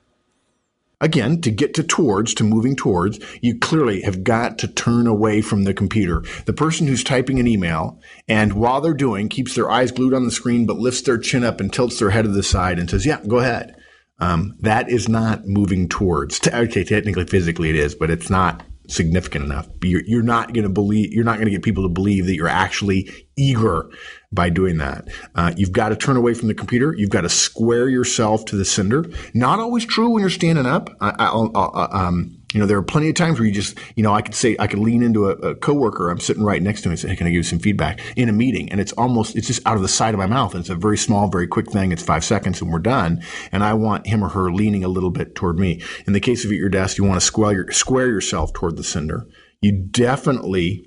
Again, 1.00 1.42
to 1.42 1.51
get 1.51 1.75
to 1.75 1.84
towards, 1.84 2.34
to 2.36 2.44
moving 2.44 2.75
towards, 2.75 3.20
you 3.42 3.60
clearly 3.60 4.01
have 4.01 4.24
got 4.24 4.58
to 4.60 4.68
turn 4.68 5.06
away 5.06 5.42
from 5.42 5.63
the 5.63 5.74
computer. 5.74 6.24
The 6.46 6.54
person 6.54 6.88
who's 6.88 7.04
typing 7.04 7.39
an 7.39 7.48
email 7.48 8.01
and 8.27 8.54
while 8.54 8.82
they're 8.82 8.96
doing, 8.96 9.30
keeps 9.30 9.54
their 9.54 9.70
eyes 9.70 9.92
glued 9.92 10.16
on 10.16 10.25
the 10.25 10.32
screen, 10.32 10.66
but 10.66 10.77
lifts 10.77 11.01
their 11.01 11.20
chin 11.20 11.44
up 11.44 11.60
and 11.60 11.72
tilts 11.72 12.00
their 12.00 12.10
head 12.10 12.24
to 12.24 12.32
the 12.32 12.42
side 12.42 12.80
and 12.80 12.89
says, 12.89 13.06
yeah, 13.06 13.22
go 13.27 13.38
ahead. 13.38 13.75
Um, 14.20 14.56
that 14.62 14.89
is 14.89 15.08
not 15.08 15.46
moving 15.46 15.88
towards. 15.88 16.39
Okay, 16.48 16.84
technically, 16.84 17.25
physically 17.25 17.70
it 17.70 17.75
is, 17.75 17.94
but 17.94 18.10
it's 18.10 18.32
not 18.32 18.63
significant 18.88 19.46
enough. 19.46 19.67
You're, 19.84 20.03
you're 20.06 20.24
not 20.24 20.53
going 20.53 20.63
to 20.63 20.70
believe, 20.70 21.12
you're 21.12 21.24
not 21.24 21.36
going 21.36 21.46
to 21.46 21.51
get 21.51 21.63
people 21.63 21.84
to 21.84 21.89
believe 21.89 22.25
that 22.25 22.36
you're 22.36 22.48
actually 22.48 23.10
eager 23.38 23.89
by 24.32 24.50
doing 24.50 24.77
that. 24.77 25.08
Uh, 25.36 25.53
you've 25.56 25.72
got 25.72 25.89
to 25.89 25.96
turn 25.96 26.17
away 26.17 26.34
from 26.34 26.48
the 26.48 26.53
computer. 26.53 26.94
You've 26.96 27.10
got 27.10 27.22
to 27.22 27.29
square 27.29 27.89
yourself 27.89 28.46
to 28.46 28.56
the 28.56 28.65
sender. 28.65 29.06
Not 29.34 29.60
always 29.60 29.86
true 29.86 30.10
when 30.10 30.22
you're 30.22 30.29
standing 30.29 30.65
up. 30.65 30.89
I, 31.01 31.10
I, 31.20 31.27
uh, 31.27 31.88
um, 31.91 32.37
you 32.58 32.62
know, 32.62 32.66
there 32.66 32.80
are 32.80 32.84
plenty 32.84 33.08
of 33.08 33.14
times 33.14 33.38
where 33.38 33.46
you 33.46 33.54
just, 33.54 33.78
you 33.96 34.02
know, 34.02 34.12
I 34.12 34.24
could 34.24 34.34
say, 34.34 34.56
I 34.58 34.66
could 34.66 34.80
lean 34.80 35.04
into 35.04 35.30
a, 35.30 35.34
a 35.34 35.54
coworker 35.54 36.10
I'm 36.10 36.20
sitting 36.20 36.42
right 36.42 36.60
next 36.60 36.82
to 36.82 36.88
him 36.88 36.94
and 36.94 37.00
say, 37.00 37.10
hey, 37.10 37.16
can 37.16 37.28
I 37.28 37.30
give 37.30 37.36
you 37.36 37.44
some 37.44 37.60
feedback 37.60 38.02
in 38.16 38.30
a 38.30 38.32
meeting? 38.32 38.72
And 38.72 38.82
it's 38.82 38.94
almost, 38.94 39.36
it's 39.36 39.46
just 39.46 39.62
out 39.68 39.76
of 39.76 39.84
the 39.84 39.88
side 39.88 40.16
of 40.16 40.18
my 40.18 40.26
mouth. 40.26 40.56
And 40.56 40.62
it's 40.62 40.72
a 40.72 40.76
very 40.76 40.98
small, 40.98 41.30
very 41.30 41.46
quick 41.46 41.70
thing. 41.70 41.92
It's 41.92 42.02
five 42.02 42.26
seconds 42.26 42.60
and 42.60 42.74
we're 42.74 42.80
done. 42.80 43.22
And 43.52 43.64
I 43.64 43.76
want 43.76 44.08
him 44.08 44.24
or 44.24 44.30
her 44.30 44.52
leaning 44.52 44.84
a 44.84 44.88
little 44.88 45.12
bit 45.12 45.36
toward 45.36 45.60
me. 45.60 45.84
In 46.08 46.14
the 46.14 46.20
case 46.20 46.46
of 46.46 46.52
at 46.52 46.58
your 46.58 46.68
desk, 46.68 46.98
you 46.98 47.04
want 47.04 47.20
to 47.20 47.26
square, 47.26 47.72
square 47.72 48.08
yourself 48.08 48.54
toward 48.54 48.76
the 48.76 48.84
sender. 48.84 49.28
You 49.62 49.72
definitely 49.72 50.84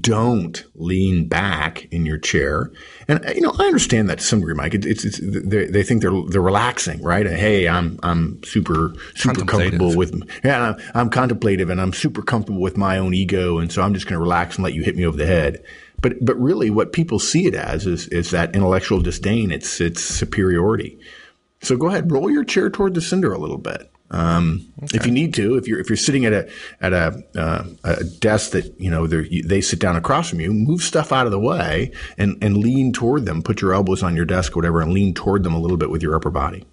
don't 0.00 0.64
lean 0.74 1.28
back 1.28 1.86
in 1.92 2.06
your 2.06 2.16
chair. 2.16 2.70
And 3.06 3.22
you 3.34 3.42
know, 3.42 3.54
I 3.58 3.64
understand 3.64 4.08
that 4.08 4.18
to 4.18 4.24
some 4.24 4.40
degree, 4.40 4.54
Mike. 4.54 4.74
It, 4.74 4.86
it's, 4.86 5.04
it's 5.04 5.20
they, 5.20 5.66
they, 5.66 5.82
think 5.82 6.00
they're 6.00 6.22
they're 6.28 6.40
relaxing, 6.40 7.02
right? 7.02 7.26
Hey, 7.26 7.68
I'm 7.68 7.98
I'm 8.02 8.42
super 8.44 8.94
super 9.14 9.44
comfortable 9.44 9.94
with 9.94 10.14
yeah, 10.42 10.70
I'm, 10.70 10.76
I'm, 10.94 11.10
contemplative 11.10 11.68
and 11.68 11.80
I'm 11.80 11.92
super 11.92 12.22
comfortable 12.22 12.62
with 12.62 12.78
my 12.78 12.96
own 12.96 13.12
ego, 13.12 13.58
and 13.58 13.70
so 13.70 13.82
I'm 13.82 13.92
just 13.92 14.06
going 14.06 14.14
to 14.14 14.22
relax 14.22 14.56
and 14.56 14.64
let 14.64 14.72
you 14.72 14.82
hit 14.82 14.96
me 14.96 15.04
over 15.04 15.18
the 15.18 15.26
head. 15.26 15.62
But 16.00 16.24
but 16.24 16.40
really, 16.40 16.70
what 16.70 16.92
people 16.92 17.18
see 17.18 17.46
it 17.46 17.54
as 17.54 17.86
is 17.86 18.08
is 18.08 18.30
that 18.30 18.54
intellectual 18.54 19.00
disdain. 19.00 19.50
It's 19.50 19.82
it's 19.82 20.02
superiority. 20.02 20.98
So 21.60 21.76
go 21.76 21.88
ahead, 21.88 22.10
roll 22.10 22.30
your 22.30 22.44
chair 22.44 22.70
toward 22.70 22.94
the 22.94 23.00
cinder 23.00 23.32
a 23.32 23.38
little 23.38 23.58
bit. 23.58 23.90
Um, 24.10 24.72
okay. 24.84 24.98
If 24.98 25.06
you 25.06 25.12
need 25.12 25.34
to, 25.34 25.56
if 25.56 25.66
you're 25.66 25.80
if 25.80 25.88
you're 25.88 25.96
sitting 25.96 26.24
at 26.24 26.32
a 26.32 26.48
at 26.80 26.92
a, 26.92 27.24
uh, 27.36 27.64
a 27.82 28.04
desk 28.04 28.52
that 28.52 28.78
you 28.78 28.90
know 28.90 29.06
they 29.06 29.60
sit 29.60 29.78
down 29.78 29.96
across 29.96 30.30
from 30.30 30.40
you, 30.40 30.52
move 30.52 30.82
stuff 30.82 31.12
out 31.12 31.26
of 31.26 31.32
the 31.32 31.40
way 31.40 31.90
and 32.18 32.36
and 32.42 32.58
lean 32.58 32.92
toward 32.92 33.24
them. 33.26 33.42
Put 33.42 33.60
your 33.60 33.74
elbows 33.74 34.02
on 34.02 34.14
your 34.14 34.24
desk, 34.24 34.52
or 34.52 34.56
whatever, 34.56 34.80
and 34.80 34.92
lean 34.92 35.14
toward 35.14 35.42
them 35.42 35.54
a 35.54 35.58
little 35.58 35.76
bit 35.76 35.90
with 35.90 36.02
your 36.02 36.14
upper 36.14 36.30
body. 36.30 36.64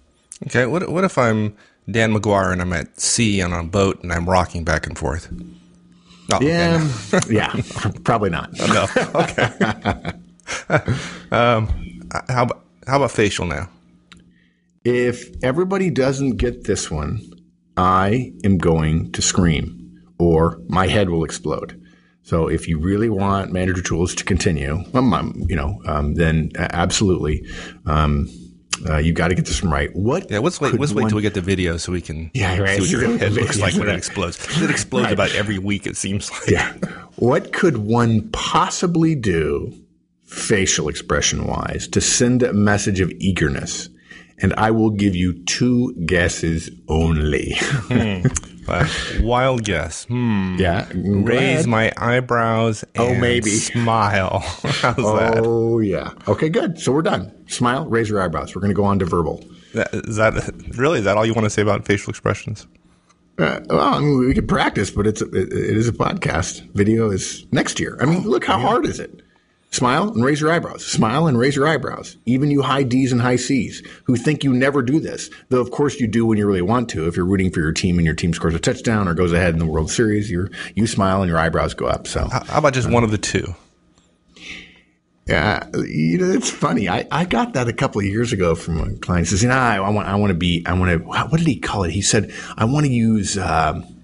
Okay. 0.46 0.66
What 0.66 0.88
what 0.90 1.04
if 1.04 1.18
I'm 1.18 1.56
Dan 1.90 2.14
McGuire 2.14 2.52
and 2.52 2.60
I'm 2.60 2.72
at 2.72 3.00
sea 3.00 3.42
on 3.42 3.52
a 3.52 3.64
boat 3.64 4.02
and 4.02 4.12
I'm 4.12 4.28
rocking 4.28 4.62
back 4.62 4.86
and 4.86 4.96
forth? 4.96 5.32
Oh, 6.32 6.40
yeah, 6.40 6.88
okay. 7.12 7.34
yeah, 7.34 7.54
probably 8.04 8.30
not. 8.30 8.52
no. 8.58 8.86
Okay. 9.14 9.48
um, 11.32 11.68
how 12.28 12.42
about 12.44 12.64
how 12.86 12.96
about 12.96 13.10
facial 13.10 13.46
now? 13.46 13.68
If 14.84 15.30
everybody 15.44 15.90
doesn't 15.90 16.36
get 16.36 16.64
this 16.64 16.90
one, 16.90 17.20
I 17.76 18.32
am 18.44 18.58
going 18.58 19.12
to 19.12 19.22
scream 19.22 19.82
or 20.18 20.60
my 20.68 20.86
head 20.86 21.10
will 21.10 21.24
explode. 21.24 21.78
So 22.22 22.48
if 22.48 22.68
you 22.68 22.78
really 22.78 23.08
want 23.08 23.52
manager 23.52 23.82
tools 23.82 24.14
to 24.16 24.24
continue, 24.24 24.84
um, 24.94 25.44
you 25.48 25.56
know, 25.56 25.80
um, 25.86 26.14
then 26.14 26.52
absolutely, 26.56 27.44
um, 27.86 28.28
uh, 28.88 28.98
you 28.98 29.12
got 29.12 29.28
to 29.28 29.34
get 29.34 29.46
this 29.46 29.62
one 29.62 29.72
right. 29.72 29.94
What? 29.94 30.30
Yeah, 30.30 30.38
let's 30.38 30.60
wait. 30.60 30.74
Let's 30.78 30.92
wait 30.92 31.08
till 31.08 31.16
we 31.16 31.22
get 31.22 31.34
the 31.34 31.40
video 31.40 31.76
so 31.76 31.92
we 31.92 32.00
can 32.00 32.30
yeah, 32.34 32.58
right. 32.58 32.76
see 32.76 32.80
what 32.80 32.90
your 32.90 33.18
head 33.18 33.32
looks 33.32 33.58
like 33.58 33.74
when 33.74 33.88
it 33.88 33.96
explodes. 33.96 34.38
It 34.60 34.70
explodes 34.70 35.04
right. 35.04 35.12
about 35.12 35.34
every 35.34 35.58
week. 35.58 35.86
It 35.86 35.96
seems 35.96 36.30
like. 36.30 36.48
Yeah. 36.48 36.72
What 37.16 37.52
could 37.52 37.78
one 37.78 38.28
possibly 38.30 39.14
do, 39.14 39.72
facial 40.24 40.88
expression 40.88 41.46
wise, 41.46 41.86
to 41.88 42.00
send 42.00 42.42
a 42.42 42.52
message 42.52 43.00
of 43.00 43.10
eagerness? 43.18 43.88
And 44.42 44.52
I 44.56 44.70
will 44.70 44.90
give 44.90 45.14
you 45.14 45.42
two 45.44 45.94
guesses 46.04 46.70
only. 46.88 47.54
hmm. 47.60 48.26
Wild 49.24 49.64
guess. 49.64 50.04
Hmm. 50.04 50.56
Yeah. 50.58 50.88
Raise 50.94 51.66
my 51.66 51.92
eyebrows. 51.96 52.84
oh, 52.96 53.14
maybe 53.14 53.50
smile. 53.50 54.40
How's 54.64 54.98
oh, 54.98 55.16
that? 55.16 55.42
Oh 55.44 55.78
yeah. 55.78 56.12
Okay, 56.28 56.48
good. 56.48 56.78
So 56.78 56.92
we're 56.92 57.02
done. 57.02 57.32
Smile. 57.48 57.86
Raise 57.86 58.08
your 58.08 58.20
eyebrows. 58.20 58.54
We're 58.54 58.60
going 58.60 58.70
to 58.70 58.76
go 58.76 58.84
on 58.84 58.98
to 58.98 59.04
verbal. 59.04 59.44
That, 59.74 59.88
is 59.92 60.16
that 60.16 60.34
really? 60.76 60.98
Is 60.98 61.04
that 61.04 61.16
all 61.16 61.24
you 61.24 61.34
want 61.34 61.44
to 61.44 61.50
say 61.50 61.62
about 61.62 61.86
facial 61.86 62.10
expressions? 62.10 62.66
Uh, 63.38 63.60
well, 63.70 63.94
I 63.94 63.98
mean, 63.98 64.18
we 64.18 64.34
could 64.34 64.46
practice, 64.46 64.90
but 64.90 65.06
it's 65.06 65.22
a, 65.22 65.26
it, 65.28 65.52
it 65.52 65.76
is 65.76 65.88
a 65.88 65.92
podcast. 65.92 66.60
Video 66.74 67.10
is 67.10 67.46
next 67.50 67.80
year. 67.80 67.96
I 68.00 68.04
mean, 68.04 68.22
look 68.22 68.44
how 68.44 68.58
yeah. 68.58 68.66
hard 68.66 68.86
is 68.86 69.00
it? 69.00 69.21
Smile 69.72 70.12
and 70.12 70.22
raise 70.22 70.38
your 70.38 70.52
eyebrows. 70.52 70.84
Smile 70.84 71.26
and 71.26 71.38
raise 71.38 71.56
your 71.56 71.66
eyebrows. 71.66 72.18
Even 72.26 72.50
you 72.50 72.60
high 72.60 72.82
D's 72.82 73.10
and 73.10 73.22
high 73.22 73.36
C's 73.36 73.82
who 74.04 74.16
think 74.16 74.44
you 74.44 74.52
never 74.52 74.82
do 74.82 75.00
this, 75.00 75.30
though 75.48 75.62
of 75.62 75.70
course 75.70 75.98
you 75.98 76.06
do 76.06 76.26
when 76.26 76.36
you 76.36 76.46
really 76.46 76.60
want 76.60 76.90
to. 76.90 77.08
If 77.08 77.16
you're 77.16 77.24
rooting 77.24 77.50
for 77.50 77.60
your 77.60 77.72
team 77.72 77.96
and 77.96 78.04
your 78.04 78.14
team 78.14 78.34
scores 78.34 78.54
a 78.54 78.60
touchdown 78.60 79.08
or 79.08 79.14
goes 79.14 79.32
ahead 79.32 79.54
in 79.54 79.58
the 79.58 79.66
World 79.66 79.90
Series, 79.90 80.30
you 80.30 80.48
you 80.74 80.86
smile 80.86 81.22
and 81.22 81.28
your 81.28 81.38
eyebrows 81.38 81.72
go 81.72 81.86
up. 81.86 82.06
So 82.06 82.28
how 82.28 82.58
about 82.58 82.74
just 82.74 82.88
um, 82.88 82.92
one 82.92 83.02
of 83.02 83.10
the 83.10 83.18
two? 83.18 83.54
Yeah, 85.26 85.66
you 85.74 86.18
know 86.18 86.30
it's 86.30 86.50
funny. 86.50 86.90
I, 86.90 87.06
I 87.10 87.24
got 87.24 87.54
that 87.54 87.66
a 87.66 87.72
couple 87.72 88.00
of 88.00 88.06
years 88.06 88.34
ago 88.34 88.54
from 88.54 88.78
a 88.78 88.92
client. 88.96 89.26
He 89.26 89.30
says, 89.30 89.42
"You 89.42 89.48
know, 89.48 89.54
I, 89.54 89.76
I 89.76 89.88
want 89.88 90.06
I 90.06 90.16
want 90.16 90.32
to 90.32 90.38
be 90.38 90.64
I 90.66 90.74
want 90.74 90.90
to 90.90 90.98
what 90.98 91.30
did 91.30 91.46
he 91.46 91.58
call 91.58 91.84
it? 91.84 91.92
He 91.92 92.02
said 92.02 92.30
I 92.58 92.66
want 92.66 92.84
to 92.84 92.92
use." 92.92 93.38
Um, 93.38 94.01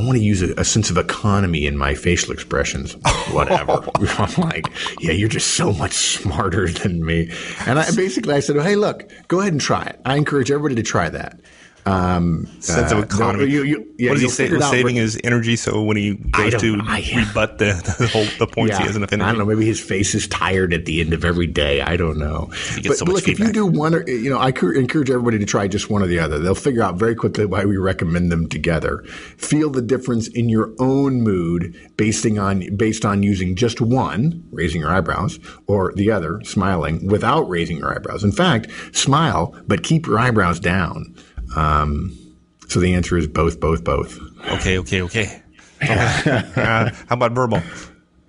I 0.00 0.02
want 0.02 0.16
to 0.16 0.24
use 0.24 0.40
a, 0.40 0.54
a, 0.54 0.64
sense 0.64 0.88
of 0.88 0.96
economy 0.96 1.66
in 1.66 1.76
my 1.76 1.94
facial 1.94 2.32
expressions. 2.32 2.96
Whatever. 3.32 3.72
I'm 4.18 4.34
like, 4.40 4.66
yeah, 4.98 5.12
you're 5.12 5.28
just 5.28 5.56
so 5.56 5.74
much 5.74 5.92
smarter 5.92 6.68
than 6.70 7.04
me. 7.04 7.30
And 7.66 7.78
I 7.78 7.90
basically 7.94 8.32
I 8.32 8.40
said, 8.40 8.56
hey, 8.56 8.76
look, 8.76 9.10
go 9.28 9.40
ahead 9.40 9.52
and 9.52 9.60
try 9.60 9.82
it. 9.82 10.00
I 10.06 10.16
encourage 10.16 10.50
everybody 10.50 10.74
to 10.76 10.82
try 10.82 11.10
that. 11.10 11.38
Um, 11.86 12.46
sense 12.60 12.92
uh, 12.92 12.98
of 12.98 13.04
economy. 13.04 13.44
No, 13.44 13.50
you, 13.50 13.62
you, 13.64 13.94
yeah, 13.98 14.10
what 14.10 14.14
does 14.14 14.22
he 14.22 14.28
say? 14.28 14.60
Saving 14.60 14.96
his 14.96 15.18
energy, 15.24 15.56
so 15.56 15.82
when 15.82 15.96
he 15.96 16.14
goes 16.14 16.54
to 16.60 16.78
I, 16.82 17.02
rebut 17.16 17.58
the 17.58 17.72
the, 17.98 18.06
whole, 18.08 18.26
the 18.38 18.46
points 18.46 18.72
yeah, 18.72 18.80
he 18.80 18.86
has 18.86 18.96
enough 18.96 19.12
energy. 19.12 19.26
I 19.26 19.32
don't 19.32 19.38
know. 19.38 19.46
Maybe 19.46 19.66
his 19.66 19.80
face 19.80 20.14
is 20.14 20.28
tired 20.28 20.74
at 20.74 20.84
the 20.84 21.00
end 21.00 21.12
of 21.12 21.24
every 21.24 21.46
day. 21.46 21.80
I 21.80 21.96
don't 21.96 22.18
know. 22.18 22.50
But, 22.84 22.96
so 22.96 23.04
look, 23.06 23.24
feedback. 23.24 23.40
if 23.40 23.46
you 23.48 23.52
do 23.52 23.66
one, 23.66 23.94
or 23.94 24.06
you 24.08 24.28
know, 24.28 24.38
I 24.38 24.48
encourage 24.48 25.10
everybody 25.10 25.38
to 25.38 25.46
try 25.46 25.68
just 25.68 25.90
one 25.90 26.02
or 26.02 26.06
the 26.06 26.18
other. 26.18 26.38
They'll 26.38 26.54
figure 26.54 26.82
out 26.82 26.96
very 26.96 27.14
quickly 27.14 27.46
why 27.46 27.64
we 27.64 27.76
recommend 27.76 28.30
them 28.30 28.48
together. 28.48 29.02
Feel 29.36 29.70
the 29.70 29.82
difference 29.82 30.28
in 30.28 30.48
your 30.48 30.72
own 30.78 31.22
mood 31.22 31.74
based 31.96 32.26
on 32.26 32.76
based 32.76 33.04
on 33.04 33.22
using 33.22 33.56
just 33.56 33.80
one, 33.80 34.46
raising 34.52 34.82
your 34.82 34.90
eyebrows, 34.90 35.38
or 35.66 35.92
the 35.94 36.10
other, 36.10 36.40
smiling 36.44 37.06
without 37.06 37.48
raising 37.48 37.78
your 37.78 37.94
eyebrows. 37.94 38.22
In 38.22 38.32
fact, 38.32 38.68
smile 38.92 39.54
but 39.66 39.82
keep 39.82 40.06
your 40.06 40.18
eyebrows 40.18 40.60
down. 40.60 41.14
Um, 41.56 42.16
so 42.68 42.80
the 42.80 42.94
answer 42.94 43.18
is 43.18 43.26
both, 43.26 43.60
both, 43.60 43.84
both. 43.84 44.18
Okay, 44.52 44.78
okay, 44.78 45.02
okay. 45.02 45.42
uh, 45.82 46.90
how 47.08 47.14
about 47.16 47.32
verbal? 47.32 47.62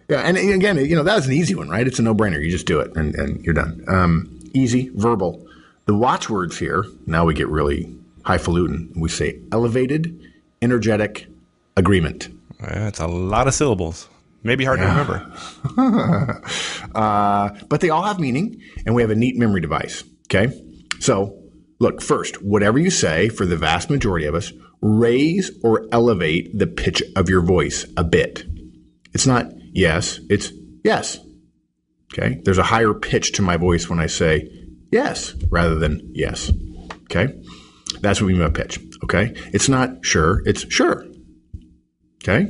Yeah, 0.10 0.22
and 0.22 0.38
again, 0.38 0.78
you 0.78 0.96
know, 0.96 1.04
that 1.04 1.16
was 1.16 1.28
an 1.28 1.34
easy 1.34 1.56
one, 1.56 1.70
right? 1.70 1.86
It's 1.86 2.00
a 2.00 2.02
no-brainer. 2.02 2.44
You 2.44 2.50
just 2.50 2.66
do 2.66 2.80
it, 2.80 2.96
and, 2.96 3.16
and 3.16 3.44
you're 3.46 3.54
done. 3.54 3.84
Um, 3.88 4.40
easy, 4.54 4.90
verbal. 4.96 5.46
The 5.86 5.96
watchwords 5.96 6.58
here. 6.58 6.86
Now 7.06 7.26
we 7.26 7.34
get 7.34 7.48
really 7.48 7.94
highfalutin. 8.24 8.92
We 8.96 9.10
say 9.10 9.40
elevated, 9.52 10.20
energetic, 10.62 11.28
agreement. 11.78 12.30
That's 12.60 13.00
a 13.00 13.08
lot 13.08 13.48
of 13.48 13.54
syllables. 13.54 14.08
Maybe 14.44 14.66
hard 14.66 14.80
yeah. 14.80 15.04
to 15.06 15.14
remember. 15.78 16.42
uh, 16.96 17.50
but 17.70 17.82
they 17.82 17.90
all 17.90 18.04
have 18.04 18.20
meaning, 18.20 18.62
and 18.86 18.96
we 18.96 19.02
have 19.02 19.12
a 19.12 19.16
neat 19.16 19.38
memory 19.38 19.62
device. 19.62 20.04
Okay, 20.26 20.52
so 21.00 21.41
Look, 21.82 22.00
first, 22.00 22.44
whatever 22.44 22.78
you 22.78 22.92
say, 22.92 23.28
for 23.30 23.44
the 23.48 23.58
vast 23.58 23.90
majority 23.90 24.28
of 24.28 24.36
us, 24.36 24.54
raise 24.84 25.50
or 25.64 25.88
elevate 25.92 26.56
the 26.56 26.68
pitch 26.68 27.02
of 27.16 27.28
your 27.28 27.42
voice 27.42 27.88
a 27.98 28.04
bit. 28.04 28.46
It's 29.16 29.26
not 29.26 29.52
yes, 29.74 30.20
it's 30.30 30.52
yes. 30.84 31.18
Okay. 32.14 32.40
There's 32.44 32.60
a 32.60 32.64
higher 32.64 32.94
pitch 32.94 33.32
to 33.34 33.42
my 33.42 33.58
voice 33.58 33.90
when 33.90 34.00
I 34.00 34.06
say 34.06 34.48
yes 34.92 35.34
rather 35.50 35.74
than 35.74 36.12
yes. 36.14 36.52
Okay. 37.06 37.34
That's 38.00 38.22
what 38.22 38.28
we 38.28 38.34
mean 38.34 38.44
by 38.44 38.52
pitch. 38.52 38.80
Okay. 39.04 39.34
It's 39.52 39.68
not 39.68 40.06
sure, 40.06 40.44
it's 40.46 40.72
sure. 40.72 41.08
Okay. 42.24 42.46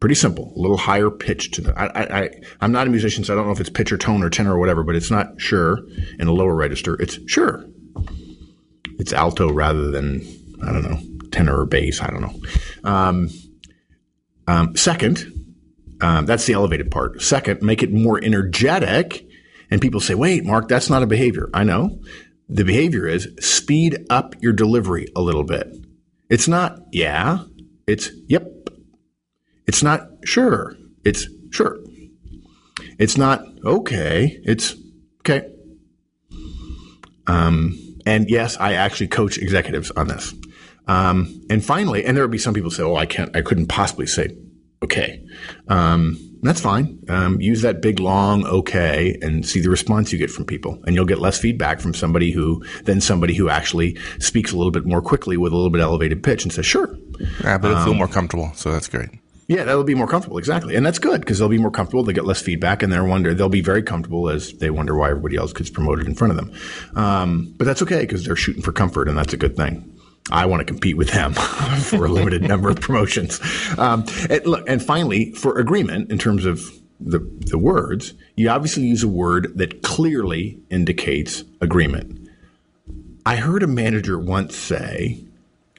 Pretty 0.00 0.16
simple. 0.16 0.52
A 0.54 0.60
little 0.60 0.76
higher 0.76 1.08
pitch 1.08 1.52
to 1.52 1.62
the. 1.62 1.78
I, 1.78 2.24
I, 2.24 2.30
I'm 2.60 2.72
not 2.72 2.86
a 2.86 2.90
musician, 2.90 3.24
so 3.24 3.32
I 3.32 3.36
don't 3.36 3.46
know 3.46 3.52
if 3.52 3.60
it's 3.60 3.70
pitch 3.70 3.90
or 3.90 3.96
tone 3.96 4.22
or 4.22 4.28
tenor 4.28 4.54
or 4.54 4.58
whatever, 4.58 4.82
but 4.82 4.96
it's 4.96 5.10
not 5.10 5.40
sure 5.40 5.78
in 6.18 6.28
a 6.28 6.32
lower 6.32 6.54
register. 6.54 7.00
It's 7.00 7.18
sure 7.26 7.64
it's 9.00 9.12
alto 9.12 9.50
rather 9.50 9.90
than 9.90 10.20
I 10.62 10.72
don't 10.72 10.82
know 10.82 10.98
tenor 11.30 11.60
or 11.60 11.66
bass. 11.66 12.00
I 12.00 12.10
don't 12.10 12.22
know. 12.22 12.40
Um, 12.84 13.30
um, 14.46 14.76
second, 14.76 15.32
um, 16.00 16.26
that's 16.26 16.46
the 16.46 16.52
elevated 16.52 16.90
part. 16.90 17.22
Second, 17.22 17.62
make 17.62 17.82
it 17.82 17.92
more 17.92 18.22
energetic. 18.22 19.26
And 19.70 19.80
people 19.80 20.00
say, 20.00 20.14
wait, 20.14 20.44
Mark, 20.44 20.68
that's 20.68 20.90
not 20.90 21.02
a 21.02 21.06
behavior. 21.06 21.48
I 21.54 21.64
know. 21.64 22.00
The 22.48 22.64
behavior 22.64 23.06
is 23.06 23.28
speed 23.38 24.06
up 24.10 24.34
your 24.40 24.52
delivery 24.52 25.08
a 25.14 25.20
little 25.20 25.44
bit. 25.44 25.68
It's 26.28 26.48
not 26.48 26.80
yeah. 26.92 27.44
It's 27.86 28.10
yep. 28.26 28.46
It's 29.66 29.82
not 29.82 30.08
sure. 30.24 30.76
It's 31.04 31.28
sure. 31.50 31.78
It's 32.98 33.16
not 33.16 33.44
okay. 33.64 34.40
It's 34.44 34.74
okay. 35.20 35.48
Um, 37.28 37.78
and 38.10 38.28
yes, 38.28 38.56
I 38.58 38.74
actually 38.74 39.08
coach 39.08 39.38
executives 39.38 39.90
on 39.92 40.08
this. 40.08 40.34
Um, 40.86 41.42
and 41.48 41.64
finally, 41.64 42.04
and 42.04 42.16
there 42.16 42.24
would 42.24 42.30
be 42.30 42.38
some 42.38 42.54
people 42.54 42.70
say, 42.70 42.82
"Oh, 42.82 42.96
I 42.96 43.06
can't. 43.06 43.34
I 43.36 43.42
couldn't 43.42 43.66
possibly 43.68 44.06
say 44.06 44.36
okay." 44.82 45.24
Um, 45.68 46.18
that's 46.42 46.60
fine. 46.60 46.98
Um, 47.08 47.40
use 47.40 47.62
that 47.62 47.82
big 47.82 48.00
long 48.00 48.46
okay 48.46 49.18
and 49.20 49.46
see 49.46 49.60
the 49.60 49.68
response 49.68 50.10
you 50.10 50.18
get 50.18 50.30
from 50.30 50.46
people. 50.46 50.82
And 50.84 50.94
you'll 50.94 51.04
get 51.04 51.20
less 51.20 51.38
feedback 51.38 51.80
from 51.80 51.92
somebody 51.92 52.30
who 52.30 52.64
than 52.84 53.00
somebody 53.00 53.34
who 53.34 53.48
actually 53.48 53.98
speaks 54.18 54.52
a 54.52 54.56
little 54.56 54.70
bit 54.70 54.86
more 54.86 55.02
quickly 55.02 55.36
with 55.36 55.52
a 55.52 55.56
little 55.56 55.70
bit 55.70 55.82
elevated 55.82 56.22
pitch 56.22 56.42
and 56.42 56.52
says, 56.52 56.64
sure. 56.64 56.96
Yeah, 57.44 57.58
but 57.58 57.72
it'll 57.72 57.84
feel 57.84 57.94
more 57.94 58.08
comfortable. 58.08 58.52
So 58.54 58.72
that's 58.72 58.88
great. 58.88 59.10
Yeah, 59.50 59.64
that'll 59.64 59.82
be 59.82 59.96
more 59.96 60.06
comfortable. 60.06 60.38
Exactly. 60.38 60.76
And 60.76 60.86
that's 60.86 61.00
good 61.00 61.22
because 61.22 61.40
they'll 61.40 61.48
be 61.48 61.58
more 61.58 61.72
comfortable. 61.72 62.04
They 62.04 62.12
get 62.12 62.24
less 62.24 62.40
feedback 62.40 62.84
and 62.84 62.92
they're 62.92 63.02
wonder, 63.02 63.34
they'll 63.34 63.48
be 63.48 63.60
very 63.60 63.82
comfortable 63.82 64.30
as 64.30 64.52
they 64.52 64.70
wonder 64.70 64.94
why 64.94 65.10
everybody 65.10 65.34
else 65.34 65.52
gets 65.52 65.68
promoted 65.68 66.06
in 66.06 66.14
front 66.14 66.30
of 66.30 66.36
them. 66.36 66.52
Um, 66.94 67.52
but 67.56 67.64
that's 67.64 67.82
okay 67.82 68.02
because 68.02 68.24
they're 68.24 68.36
shooting 68.36 68.62
for 68.62 68.70
comfort 68.70 69.08
and 69.08 69.18
that's 69.18 69.32
a 69.32 69.36
good 69.36 69.56
thing. 69.56 69.92
I 70.30 70.46
want 70.46 70.60
to 70.60 70.64
compete 70.64 70.96
with 70.96 71.10
them 71.10 71.32
for 71.82 72.04
a 72.04 72.08
limited 72.08 72.42
number 72.42 72.70
of 72.70 72.80
promotions. 72.80 73.40
Um, 73.76 74.04
and 74.30 74.46
look, 74.46 74.68
and 74.68 74.80
finally, 74.80 75.32
for 75.32 75.58
agreement 75.58 76.12
in 76.12 76.18
terms 76.18 76.44
of 76.44 76.70
the, 77.00 77.18
the 77.18 77.58
words, 77.58 78.14
you 78.36 78.50
obviously 78.50 78.84
use 78.84 79.02
a 79.02 79.08
word 79.08 79.50
that 79.56 79.82
clearly 79.82 80.60
indicates 80.70 81.42
agreement. 81.60 82.28
I 83.26 83.34
heard 83.34 83.64
a 83.64 83.66
manager 83.66 84.16
once 84.16 84.54
say, 84.54 85.24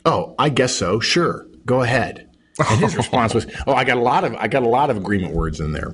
"Oh, 0.03 0.35
I 0.37 0.49
guess 0.49 0.75
so. 0.75 0.99
Sure, 0.99 1.47
go 1.65 1.83
ahead." 1.83 2.27
And 2.69 2.81
his 2.81 2.95
response 2.97 3.33
was, 3.33 3.47
"Oh, 3.67 3.73
I 3.73 3.83
got 3.83 3.97
a 3.97 4.01
lot 4.01 4.23
of 4.23 4.35
I 4.35 4.47
got 4.47 4.63
a 4.63 4.69
lot 4.69 4.89
of 4.89 4.97
agreement 4.97 5.33
words 5.33 5.59
in 5.59 5.71
there." 5.73 5.93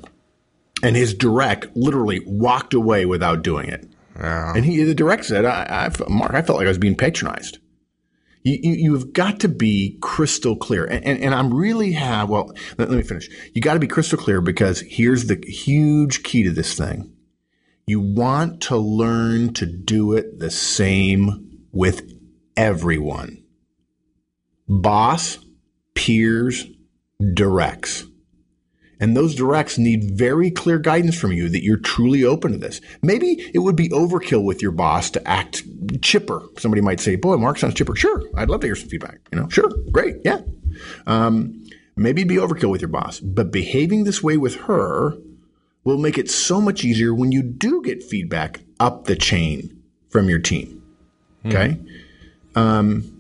And 0.83 0.95
his 0.95 1.13
direct 1.13 1.75
literally 1.75 2.21
walked 2.25 2.73
away 2.73 3.05
without 3.05 3.41
doing 3.41 3.69
it. 3.69 3.87
Yeah. 4.19 4.53
And 4.55 4.65
he, 4.65 4.83
the 4.83 4.95
direct 4.95 5.25
said, 5.25 5.45
I, 5.45 5.87
I, 5.87 6.09
Mark, 6.09 6.33
I 6.33 6.41
felt 6.41 6.57
like 6.57 6.65
I 6.65 6.69
was 6.69 6.77
being 6.77 6.95
patronized. 6.95 7.59
You, 8.43 8.57
you, 8.61 8.93
have 8.93 9.11
got 9.11 9.41
to 9.41 9.49
be 9.49 9.97
crystal 10.01 10.55
clear. 10.55 10.85
And, 10.85 11.03
and, 11.03 11.19
and 11.21 11.35
I'm 11.35 11.53
really 11.53 11.91
have, 11.93 12.29
well, 12.29 12.53
let, 12.77 12.89
let 12.89 12.97
me 12.97 13.03
finish. 13.03 13.29
You 13.53 13.61
got 13.61 13.73
to 13.73 13.79
be 13.79 13.87
crystal 13.87 14.17
clear 14.17 14.41
because 14.41 14.81
here's 14.81 15.25
the 15.25 15.43
huge 15.45 16.23
key 16.23 16.43
to 16.43 16.51
this 16.51 16.75
thing. 16.75 17.11
You 17.85 17.99
want 17.99 18.61
to 18.63 18.77
learn 18.77 19.53
to 19.53 19.65
do 19.65 20.13
it 20.13 20.39
the 20.39 20.51
same 20.51 21.65
with 21.71 22.13
everyone. 22.55 23.43
Boss, 24.67 25.39
peers, 25.97 26.67
directs. 27.33 28.05
And 28.99 29.17
those 29.17 29.35
directs 29.35 29.77
need 29.77 30.17
very 30.17 30.51
clear 30.51 30.77
guidance 30.77 31.19
from 31.19 31.31
you 31.31 31.49
that 31.49 31.63
you're 31.63 31.77
truly 31.77 32.23
open 32.23 32.51
to 32.51 32.57
this. 32.57 32.81
Maybe 33.01 33.51
it 33.53 33.59
would 33.59 33.75
be 33.75 33.89
overkill 33.89 34.43
with 34.43 34.61
your 34.61 34.71
boss 34.71 35.09
to 35.11 35.27
act 35.27 35.63
chipper. 36.01 36.41
Somebody 36.57 36.81
might 36.81 36.99
say, 36.99 37.15
boy, 37.15 37.37
Mark 37.37 37.57
sounds 37.57 37.73
chipper. 37.73 37.95
Sure. 37.95 38.23
I'd 38.35 38.49
love 38.49 38.61
to 38.61 38.67
hear 38.67 38.75
some 38.75 38.89
feedback. 38.89 39.19
You 39.31 39.39
know, 39.39 39.49
sure. 39.49 39.69
Great. 39.91 40.17
Yeah. 40.23 40.41
Um, 41.05 41.63
maybe 41.95 42.21
it'd 42.21 42.29
be 42.29 42.35
overkill 42.35 42.71
with 42.71 42.81
your 42.81 42.89
boss, 42.89 43.19
but 43.19 43.51
behaving 43.51 44.03
this 44.03 44.21
way 44.23 44.37
with 44.37 44.55
her 44.61 45.13
will 45.83 45.97
make 45.97 46.17
it 46.17 46.29
so 46.29 46.61
much 46.61 46.83
easier 46.83 47.13
when 47.13 47.31
you 47.31 47.41
do 47.41 47.81
get 47.83 48.03
feedback 48.03 48.61
up 48.79 49.05
the 49.05 49.15
chain 49.15 49.83
from 50.09 50.29
your 50.29 50.39
team. 50.39 50.83
Okay. 51.45 51.79
Mm-hmm. 52.53 52.59
Um, 52.59 53.16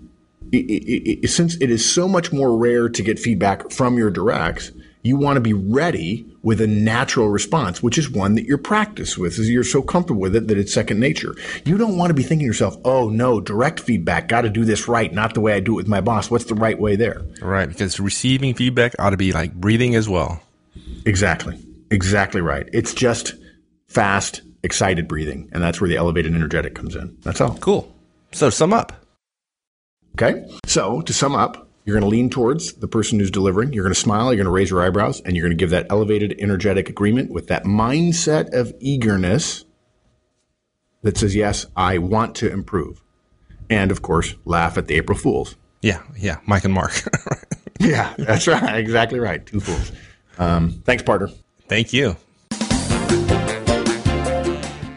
it, 0.51 1.23
it, 1.23 1.27
since 1.29 1.55
it 1.55 1.69
is 1.69 1.89
so 1.89 2.07
much 2.07 2.31
more 2.31 2.57
rare 2.57 2.89
to 2.89 3.03
get 3.03 3.19
feedback 3.19 3.71
from 3.71 3.97
your 3.97 4.09
directs, 4.09 4.71
you 5.03 5.15
want 5.15 5.37
to 5.37 5.41
be 5.41 5.53
ready 5.53 6.25
with 6.43 6.59
a 6.59 6.67
natural 6.67 7.29
response, 7.29 7.81
which 7.81 7.97
is 7.97 8.09
one 8.09 8.35
that 8.35 8.45
you're 8.45 8.57
practiced 8.57 9.17
with, 9.17 9.39
is 9.39 9.49
you're 9.49 9.63
so 9.63 9.81
comfortable 9.81 10.21
with 10.21 10.35
it 10.35 10.47
that 10.47 10.57
it's 10.57 10.73
second 10.73 10.99
nature. 10.99 11.35
You 11.65 11.77
don't 11.77 11.97
want 11.97 12.09
to 12.09 12.13
be 12.13 12.23
thinking 12.23 12.45
to 12.45 12.47
yourself, 12.47 12.77
oh 12.83 13.09
no, 13.09 13.39
direct 13.39 13.79
feedback, 13.79 14.27
got 14.27 14.41
to 14.41 14.49
do 14.49 14.65
this 14.65 14.87
right, 14.87 15.13
not 15.13 15.33
the 15.33 15.41
way 15.41 15.53
I 15.53 15.59
do 15.59 15.73
it 15.73 15.77
with 15.77 15.87
my 15.87 16.01
boss. 16.01 16.29
What's 16.29 16.45
the 16.45 16.55
right 16.55 16.79
way 16.79 16.95
there? 16.95 17.21
Right, 17.41 17.69
because 17.69 17.99
receiving 17.99 18.53
feedback 18.53 18.95
ought 18.99 19.11
to 19.11 19.17
be 19.17 19.31
like 19.31 19.53
breathing 19.53 19.95
as 19.95 20.09
well. 20.09 20.41
Exactly. 21.05 21.57
Exactly 21.89 22.41
right. 22.41 22.67
It's 22.73 22.93
just 22.93 23.33
fast, 23.87 24.41
excited 24.63 25.07
breathing. 25.07 25.49
And 25.53 25.63
that's 25.63 25.79
where 25.79 25.89
the 25.89 25.95
elevated 25.95 26.35
energetic 26.35 26.75
comes 26.75 26.95
in. 26.95 27.17
That's 27.21 27.39
all. 27.39 27.57
Cool. 27.59 27.93
So 28.33 28.49
sum 28.49 28.73
up. 28.73 28.93
Okay. 30.19 30.47
So 30.65 31.01
to 31.01 31.13
sum 31.13 31.35
up, 31.35 31.69
you're 31.85 31.93
going 31.93 32.09
to 32.09 32.09
lean 32.09 32.29
towards 32.29 32.73
the 32.73 32.87
person 32.87 33.19
who's 33.19 33.29
delivering. 33.29 33.71
You're 33.71 33.83
going 33.83 33.93
to 33.93 33.99
smile. 33.99 34.33
You're 34.33 34.43
going 34.43 34.45
to 34.45 34.51
raise 34.51 34.71
your 34.71 34.83
eyebrows, 34.83 35.21
and 35.21 35.35
you're 35.35 35.43
going 35.43 35.55
to 35.55 35.61
give 35.61 35.69
that 35.69 35.87
elevated, 35.89 36.35
energetic 36.39 36.89
agreement 36.89 37.31
with 37.31 37.47
that 37.47 37.63
mindset 37.63 38.53
of 38.53 38.73
eagerness 38.79 39.63
that 41.03 41.17
says, 41.17 41.35
"Yes, 41.35 41.67
I 41.75 41.99
want 41.99 42.35
to 42.37 42.51
improve," 42.51 43.01
and 43.69 43.91
of 43.91 44.01
course, 44.01 44.35
laugh 44.43 44.77
at 44.77 44.87
the 44.87 44.95
April 44.95 45.17
Fools. 45.17 45.55
Yeah, 45.81 46.01
yeah, 46.17 46.39
Mike 46.45 46.65
and 46.65 46.73
Mark. 46.73 46.91
yeah, 47.79 48.13
that's 48.17 48.47
right. 48.47 48.75
Exactly 48.77 49.19
right. 49.19 49.45
Two 49.45 49.59
fools. 49.59 49.91
Um, 50.39 50.81
thanks, 50.83 51.03
partner. 51.03 51.29
Thank 51.69 51.93
you. 51.93 52.17